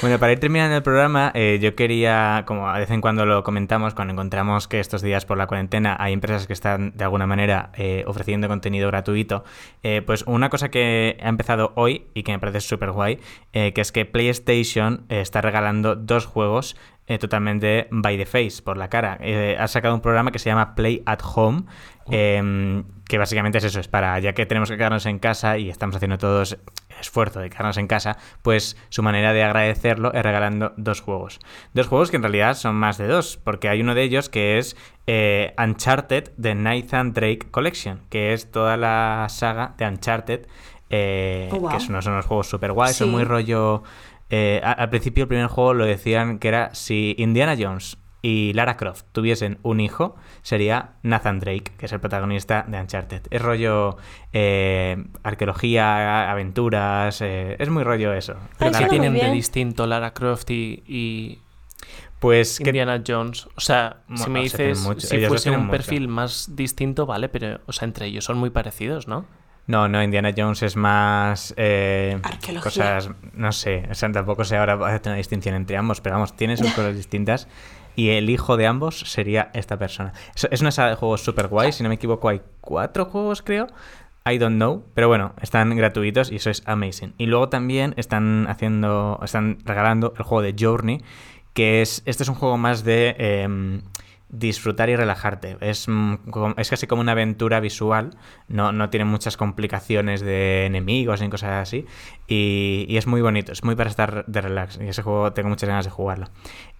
Bueno, 0.00 0.18
para 0.18 0.32
ir 0.32 0.40
terminando 0.40 0.74
el 0.76 0.82
programa, 0.82 1.30
eh, 1.34 1.58
yo 1.60 1.74
quería, 1.76 2.44
como 2.46 2.72
de 2.72 2.80
vez 2.80 2.90
en 2.90 3.00
cuando 3.00 3.26
lo 3.26 3.44
comentamos, 3.44 3.94
cuando 3.94 4.12
encontramos 4.12 4.66
que 4.66 4.80
estos 4.80 5.02
días 5.02 5.24
por 5.26 5.36
la 5.38 5.46
cuarentena 5.46 5.96
hay 5.98 6.12
empresas 6.12 6.46
que 6.46 6.52
están 6.52 6.92
de 6.96 7.04
alguna 7.04 7.26
manera 7.26 7.70
eh, 7.76 8.02
ofreciendo 8.06 8.48
contenido 8.48 8.88
gratuito, 8.88 9.44
eh, 9.82 10.02
pues 10.04 10.24
una 10.26 10.48
cosa 10.50 10.70
que 10.70 11.18
ha 11.22 11.28
empezado 11.28 11.72
hoy 11.76 12.06
y 12.14 12.22
que 12.22 12.32
me 12.32 12.38
parece 12.38 12.60
súper 12.60 12.90
guay, 12.92 13.18
eh, 13.52 13.72
que 13.74 13.80
es 13.80 13.92
que 13.92 14.04
PlayStation 14.04 15.04
eh, 15.08 15.20
está 15.20 15.40
regalando 15.40 15.94
dos 15.94 16.26
juegos 16.26 16.76
eh, 17.06 17.18
totalmente 17.18 17.88
by 17.90 18.16
the 18.16 18.26
face, 18.26 18.62
por 18.62 18.76
la 18.76 18.88
cara. 18.88 19.18
Eh, 19.20 19.56
ha 19.58 19.68
sacado 19.68 19.94
un 19.94 20.00
programa 20.00 20.30
que 20.30 20.38
se 20.38 20.50
llama 20.50 20.74
Play 20.74 21.02
at 21.04 21.20
Home, 21.34 21.64
eh, 22.10 22.82
que 23.06 23.18
básicamente 23.18 23.58
es 23.58 23.64
eso, 23.64 23.80
es 23.80 23.88
para, 23.88 24.18
ya 24.20 24.32
que 24.32 24.46
tenemos 24.46 24.70
que 24.70 24.76
quedarnos 24.76 25.06
en 25.06 25.18
casa 25.18 25.58
y 25.58 25.68
estamos 25.68 25.96
haciendo 25.96 26.18
todos 26.18 26.52
el 26.88 26.96
esfuerzo 27.00 27.40
de 27.40 27.50
quedarnos 27.50 27.76
en 27.76 27.86
casa, 27.86 28.16
pues 28.42 28.76
su 28.88 29.02
manera 29.02 29.32
de 29.32 29.42
agradecerlo 29.42 30.12
es 30.12 30.22
regalando 30.22 30.72
dos 30.76 31.00
juegos. 31.00 31.40
Dos 31.74 31.88
juegos 31.88 32.10
que 32.10 32.16
en 32.16 32.22
realidad 32.22 32.54
son 32.54 32.76
más 32.76 32.98
de 32.98 33.06
dos, 33.06 33.36
porque 33.36 33.68
hay 33.68 33.80
uno 33.80 33.94
de 33.94 34.02
ellos 34.02 34.28
que 34.28 34.58
es 34.58 34.76
eh, 35.06 35.54
Uncharted 35.58 36.32
de 36.36 36.54
Nathan 36.54 37.12
Drake 37.12 37.48
Collection, 37.50 38.00
que 38.08 38.32
es 38.32 38.50
toda 38.50 38.76
la 38.76 39.26
saga 39.28 39.74
de 39.76 39.86
Uncharted, 39.86 40.46
eh, 40.88 41.48
Oh, 41.50 41.58
wow. 41.58 41.70
que 41.70 41.80
son, 41.80 42.00
son 42.02 42.12
unos 42.12 42.26
juegos 42.26 42.48
súper 42.48 42.72
guays, 42.72 42.96
son 42.96 43.10
muy 43.10 43.24
rollo... 43.24 43.82
eh, 44.34 44.60
al 44.64 44.88
principio 44.88 45.24
el 45.24 45.28
primer 45.28 45.46
juego 45.46 45.74
lo 45.74 45.84
decían 45.84 46.38
que 46.38 46.48
era 46.48 46.74
si 46.74 47.14
Indiana 47.18 47.54
Jones 47.58 47.98
y 48.22 48.52
Lara 48.54 48.76
Croft 48.78 49.04
tuviesen 49.12 49.58
un 49.62 49.80
hijo, 49.80 50.14
sería 50.42 50.92
Nathan 51.02 51.38
Drake, 51.38 51.72
que 51.76 51.86
es 51.86 51.92
el 51.92 52.00
protagonista 52.00 52.64
de 52.66 52.80
Uncharted. 52.80 53.22
Es 53.30 53.42
rollo 53.42 53.96
eh, 54.32 55.04
arqueología, 55.22 56.30
aventuras, 56.30 57.20
eh, 57.20 57.56
es 57.58 57.68
muy 57.68 57.82
rollo 57.82 58.14
eso. 58.14 58.36
¿Pero 58.58 58.70
Ay, 58.74 58.84
qué 58.84 58.90
tienen 58.90 59.14
de 59.14 59.30
distinto 59.32 59.86
Lara 59.86 60.14
Croft 60.14 60.50
y, 60.50 60.82
y 60.86 61.40
Pues 62.20 62.58
que 62.58 62.70
Indiana 62.70 63.02
Jones? 63.06 63.48
O 63.56 63.60
sea, 63.60 63.96
si 64.14 64.30
Bueno, 64.30 64.32
me 64.34 64.48
se 64.48 64.56
tienen 64.56 64.74
dices 64.74 65.08
si 65.08 65.16
ellos 65.16 65.28
fuese 65.28 65.50
un 65.50 65.62
mucho. 65.66 65.70
perfil 65.72 66.06
más 66.08 66.54
distinto, 66.54 67.06
vale, 67.06 67.28
pero, 67.28 67.60
o 67.66 67.72
sea, 67.72 67.86
entre 67.86 68.06
ellos 68.06 68.24
son 68.24 68.38
muy 68.38 68.50
parecidos, 68.50 69.08
¿no? 69.08 69.26
No, 69.66 69.88
no, 69.88 70.02
Indiana 70.02 70.32
Jones 70.36 70.62
es 70.62 70.76
más. 70.76 71.54
eh, 71.56 72.18
Arqueología. 72.22 72.62
Cosas. 72.62 73.10
No 73.34 73.52
sé, 73.52 73.86
o 73.90 73.94
sea, 73.94 74.10
tampoco 74.10 74.44
sé 74.44 74.56
ahora 74.56 74.74
hacer 74.86 75.02
una 75.06 75.16
distinción 75.16 75.54
entre 75.54 75.76
ambos, 75.76 76.00
pero 76.00 76.16
vamos, 76.16 76.34
tienen 76.36 76.56
sus 76.56 76.72
cosas 76.72 76.96
distintas. 76.96 77.48
Y 77.94 78.10
el 78.10 78.30
hijo 78.30 78.56
de 78.56 78.66
ambos 78.66 79.00
sería 79.00 79.50
esta 79.54 79.78
persona. 79.78 80.12
Es, 80.34 80.48
es 80.50 80.60
una 80.62 80.70
saga 80.70 80.90
de 80.90 80.96
juegos 80.96 81.22
súper 81.22 81.48
guay, 81.48 81.72
si 81.72 81.82
no 81.82 81.90
me 81.90 81.96
equivoco, 81.96 82.28
hay 82.28 82.40
cuatro 82.60 83.04
juegos, 83.04 83.42
creo. 83.42 83.66
I 84.24 84.38
don't 84.38 84.56
know, 84.56 84.84
pero 84.94 85.08
bueno, 85.08 85.34
están 85.42 85.74
gratuitos 85.76 86.30
y 86.30 86.36
eso 86.36 86.48
es 86.48 86.62
amazing. 86.66 87.12
Y 87.18 87.26
luego 87.26 87.48
también 87.48 87.92
están 87.96 88.46
haciendo, 88.48 89.20
están 89.22 89.58
regalando 89.64 90.14
el 90.16 90.22
juego 90.22 90.42
de 90.42 90.54
Journey, 90.58 91.02
que 91.54 91.82
es, 91.82 92.02
este 92.06 92.22
es 92.22 92.28
un 92.28 92.36
juego 92.36 92.56
más 92.56 92.84
de 92.84 93.14
em, 93.18 93.82
disfrutar 94.32 94.88
y 94.88 94.96
relajarte. 94.96 95.58
Es, 95.60 95.86
mm, 95.88 96.14
es 96.56 96.70
casi 96.70 96.86
como 96.86 97.02
una 97.02 97.12
aventura 97.12 97.60
visual, 97.60 98.16
no, 98.48 98.72
no 98.72 98.90
tiene 98.90 99.04
muchas 99.04 99.36
complicaciones 99.36 100.22
de 100.22 100.66
enemigos 100.66 101.20
ni 101.20 101.28
cosas 101.28 101.50
así, 101.62 101.86
y, 102.26 102.86
y 102.88 102.96
es 102.96 103.06
muy 103.06 103.20
bonito, 103.20 103.52
es 103.52 103.62
muy 103.62 103.76
para 103.76 103.90
estar 103.90 104.24
de 104.26 104.40
relax, 104.40 104.78
y 104.80 104.88
ese 104.88 105.02
juego 105.02 105.32
tengo 105.34 105.50
muchas 105.50 105.68
ganas 105.68 105.84
de 105.84 105.90
jugarlo. 105.90 106.28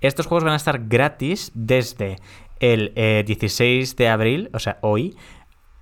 Estos 0.01 0.27
juegos 0.27 0.45
van 0.45 0.55
a 0.55 0.57
estar 0.57 0.88
gratis 0.88 1.53
desde 1.55 2.17
el 2.59 2.93
eh, 2.97 3.23
16 3.27 3.97
de 3.97 4.09
abril, 4.09 4.51
o 4.55 4.59
sea, 4.59 4.79
hoy, 4.81 5.17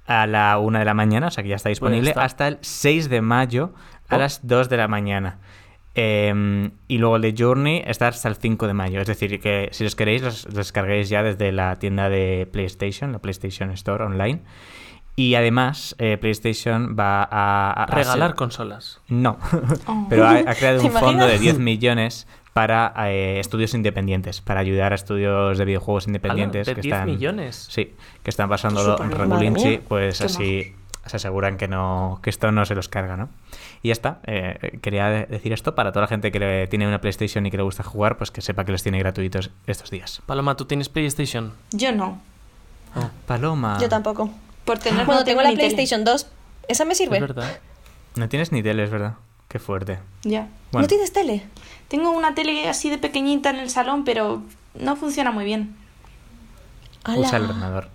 a 0.07 0.27
la 0.27 0.59
1 0.59 0.81
de 0.81 0.85
la 0.85 0.95
mañana, 0.95 1.29
o 1.29 1.31
sea 1.31 1.45
que 1.45 1.51
ya 1.51 1.57
está 1.57 1.69
disponible, 1.69 2.11
está. 2.11 2.25
hasta 2.25 2.49
el 2.49 2.59
6 2.63 3.09
de 3.09 3.23
mayo 3.23 3.75
a 4.09 4.17
Oh. 4.17 4.19
las 4.19 4.45
2 4.45 4.69
de 4.69 4.77
la 4.77 4.89
mañana. 4.89 5.39
Eh, 5.95 6.71
y 6.89 6.99
luego 6.99 7.17
el 7.17 7.23
de 7.23 7.35
Journey 7.37 7.83
está 7.87 8.09
hasta 8.09 8.29
el 8.29 8.37
5 8.37 8.67
de 8.67 8.75
mayo. 8.75 9.01
Es 9.01 9.09
decir, 9.09 9.41
que 9.41 9.69
si 9.73 9.85
los 9.85 9.97
queréis, 9.97 10.23
los 10.23 10.45
los 10.47 10.55
descarguéis 10.55 11.09
ya 11.09 11.23
desde 11.23 11.53
la 11.53 11.77
tienda 11.79 12.09
de 12.09 12.49
PlayStation, 12.51 13.13
la 13.13 13.19
PlayStation 13.19 13.71
Store 13.73 14.05
online. 14.05 14.41
Y 15.17 15.35
además, 15.35 15.97
eh, 15.99 16.17
PlayStation 16.19 16.97
va 16.99 17.23
a, 17.25 17.27
a- 17.73 17.83
a 17.85 17.87
Regalar 17.87 18.31
ser- 18.31 18.37
consolas. 18.37 19.01
No, 19.09 19.39
Oh. 19.87 20.07
pero 20.09 20.27
ha, 20.27 20.31
ha 20.39 20.55
creado 20.55 20.79
¿Te 20.81 20.87
un 20.87 20.93
fondo 20.93 21.27
de 21.27 21.35
imaginas? 21.35 21.41
10 21.41 21.59
millones 21.59 22.27
para 22.55 22.93
eh, 23.11 23.39
estudios 23.41 23.75
independientes, 23.75 24.41
para 24.41 24.61
ayudar 24.61 24.93
a 24.93 24.95
estudios 24.95 25.59
de 25.59 25.65
videojuegos 25.65 26.07
independientes 26.07 26.67
de 26.67 26.75
que 26.75 26.81
10 26.83 26.95
están 26.95 27.07
millones. 27.11 27.67
Sí, 27.71 27.95
que 28.23 28.31
están 28.31 28.49
pasándolo 28.49 28.97
bien. 28.97 29.11
regulinchi, 29.11 29.79
pues 29.87 30.19
Qué 30.19 30.25
así 30.25 30.75
se 31.07 31.17
aseguran 31.17 31.57
que 31.57 31.67
no 31.69 32.21
que 32.23 32.31
esto 32.31 32.53
no 32.53 32.65
se 32.65 32.75
los 32.75 32.89
carga, 32.89 33.17
¿no? 33.17 33.29
Y 33.83 33.89
ya 33.89 33.93
está. 33.93 34.19
eh, 34.27 34.79
quería 34.83 35.07
de- 35.09 35.27
decir 35.27 35.53
esto 35.53 35.75
para 35.75 35.93
toda 35.93 36.03
la 36.03 36.09
gente 36.09 36.31
que 36.31 36.39
le- 36.39 36.67
tiene 36.67 36.87
una 36.87 37.01
PlayStation 37.01 37.47
y 37.47 37.51
que 37.51 37.57
le 37.57 37.63
gusta 37.63 37.83
jugar, 37.83 38.19
pues 38.19 38.31
que 38.31 38.41
sepa 38.43 38.65
que 38.65 38.73
los 38.73 38.83
tiene 38.83 38.99
gratuitos 38.99 39.51
estos 39.67 39.91
días. 39.91 40.21
Paloma, 40.27 40.57
¿tú 40.57 40.65
tienes 40.67 40.89
PlayStation? 40.89 41.53
Yo 41.73 41.93
no. 41.93 42.21
Paloma. 43.27 43.79
Yo 43.81 43.89
tampoco. 43.89 44.31
Por 44.65 44.79
tener 44.79 45.07
Bueno, 45.07 45.21
no 45.21 45.25
tengo 45.25 45.43
la 45.43 45.51
ni 45.51 45.57
tele. 45.57 45.69
PlayStation 45.69 46.05
2. 46.05 46.27
¿Esa 46.69 46.85
me 46.85 46.93
Es 46.93 46.99
sirve? 46.99 47.21
verdad. 47.21 47.59
No 48.17 48.29
tienes 48.29 48.53
ni 48.53 48.63
tele, 48.63 48.83
es 48.85 48.91
verdad. 48.91 49.15
Qué 49.49 49.59
fuerte. 49.59 49.99
Ya. 50.23 50.49
Bueno, 50.73 50.83
¿No 50.83 50.89
tienes 50.89 51.13
tele? 51.13 51.45
Tengo 51.89 52.11
una 52.11 52.35
tele 52.35 52.69
así 52.69 52.91
de 52.91 52.99
pequeñita 52.99 53.51
en 53.51 53.57
el 53.57 53.71
salón, 53.71 54.05
pero 54.05 54.43
no 54.79 54.97
funciona 54.97 55.31
muy 55.33 55.45
bien. 55.45 55.77
usa 57.17 57.39
el 57.39 57.45
ordenador. 57.45 57.89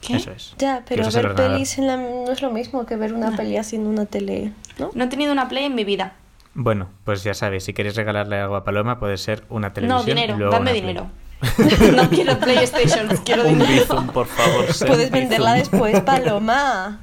¿Qué? 0.00 0.16
Eso 0.16 0.30
es. 0.32 0.54
Ya, 0.58 0.82
pero 0.88 1.04
ver 1.10 1.26
ordenador. 1.26 1.52
pelis 1.54 1.76
en 1.78 1.86
la- 1.86 1.96
no 1.96 2.30
es 2.30 2.40
lo 2.42 2.50
mismo 2.50 2.86
que 2.86 2.96
ver 2.96 3.12
una 3.12 3.30
No. 3.30 3.36
peli 3.36 3.56
así 3.58 3.76
en 3.76 3.86
una 3.86 4.06
tele, 4.06 4.52
¿no? 4.78 4.90
No 4.94 5.04
he 5.04 5.06
tenido 5.08 5.32
una 5.32 5.48
Play 5.48 5.64
en 5.64 5.74
mi 5.74 5.84
vida. 5.84 6.14
Bueno, 6.54 6.88
pues 7.04 7.22
ya 7.22 7.34
sabes, 7.34 7.64
si 7.64 7.74
quieres 7.74 7.94
regalarle 7.96 8.38
algo 8.40 8.56
a 8.56 8.64
Paloma, 8.64 8.98
puede 8.98 9.18
ser 9.18 9.44
una 9.50 9.72
televisión. 9.72 9.98
No, 10.00 10.04
dinero. 10.04 10.34
y 10.34 10.38
luego 10.38 10.52
Dame 10.52 10.72
dinero. 10.72 11.10
no 11.94 12.10
quiero 12.10 12.38
PlayStation, 12.38 13.08
quiero 13.24 13.42
Un 13.46 13.58
dinero. 13.58 13.72
Bizum, 13.82 14.06
por 14.08 14.26
favor. 14.26 14.64
Puedes 14.86 15.10
venderla 15.10 15.54
Bizum. 15.54 15.70
después, 15.70 16.00
Paloma. 16.02 17.00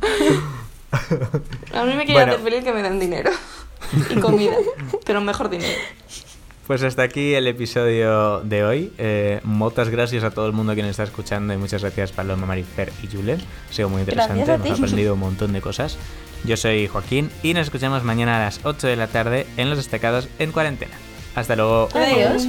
A 1.74 1.84
mí 1.86 1.94
me 1.94 2.06
quiere 2.06 2.14
Bueno. 2.14 2.32
hacer 2.34 2.44
feliz 2.44 2.64
que 2.64 2.74
me 2.74 2.82
den 2.84 3.00
dinero. 3.00 3.32
y 4.10 4.16
comida. 4.20 4.54
Pero 5.06 5.22
mejor 5.22 5.50
dinero. 5.50 5.72
Pues 6.68 6.84
hasta 6.84 7.04
aquí 7.04 7.34
el 7.34 7.48
episodio 7.48 8.42
de 8.42 8.66
hoy. 8.66 8.92
Eh, 8.98 9.40
muchas 9.46 9.88
gracias 9.88 10.26
a 10.26 10.32
todo 10.32 10.48
el 10.48 10.52
mundo 10.52 10.76
que 10.76 10.82
nos 10.82 10.92
está 10.92 11.04
escuchando 11.04 11.54
y 11.54 11.58
muchas 11.58 11.82
gracias 11.82 12.12
Paloma, 12.12 12.46
Marifer 12.46 12.92
y 13.02 13.08
Julen. 13.08 13.40
Ha 13.70 13.74
sido 13.74 13.88
muy 13.88 14.02
interesante, 14.02 14.44
hemos 14.44 14.80
aprendido 14.80 15.14
un 15.14 15.22
montón 15.22 15.54
de 15.54 15.62
cosas. 15.62 15.98
Yo 16.44 16.58
soy 16.58 16.88
Joaquín 16.88 17.32
y 17.42 17.54
nos 17.54 17.68
escuchamos 17.68 18.04
mañana 18.04 18.36
a 18.36 18.46
las 18.46 18.60
8 18.64 18.86
de 18.86 18.98
la 18.98 19.08
tarde 19.08 19.48
en 19.56 19.70
Los 19.70 19.78
Destacados 19.78 20.28
en 20.40 20.52
Cuarentena. 20.52 20.98
Hasta 21.36 21.56
luego. 21.56 21.88
Adiós. 21.94 22.48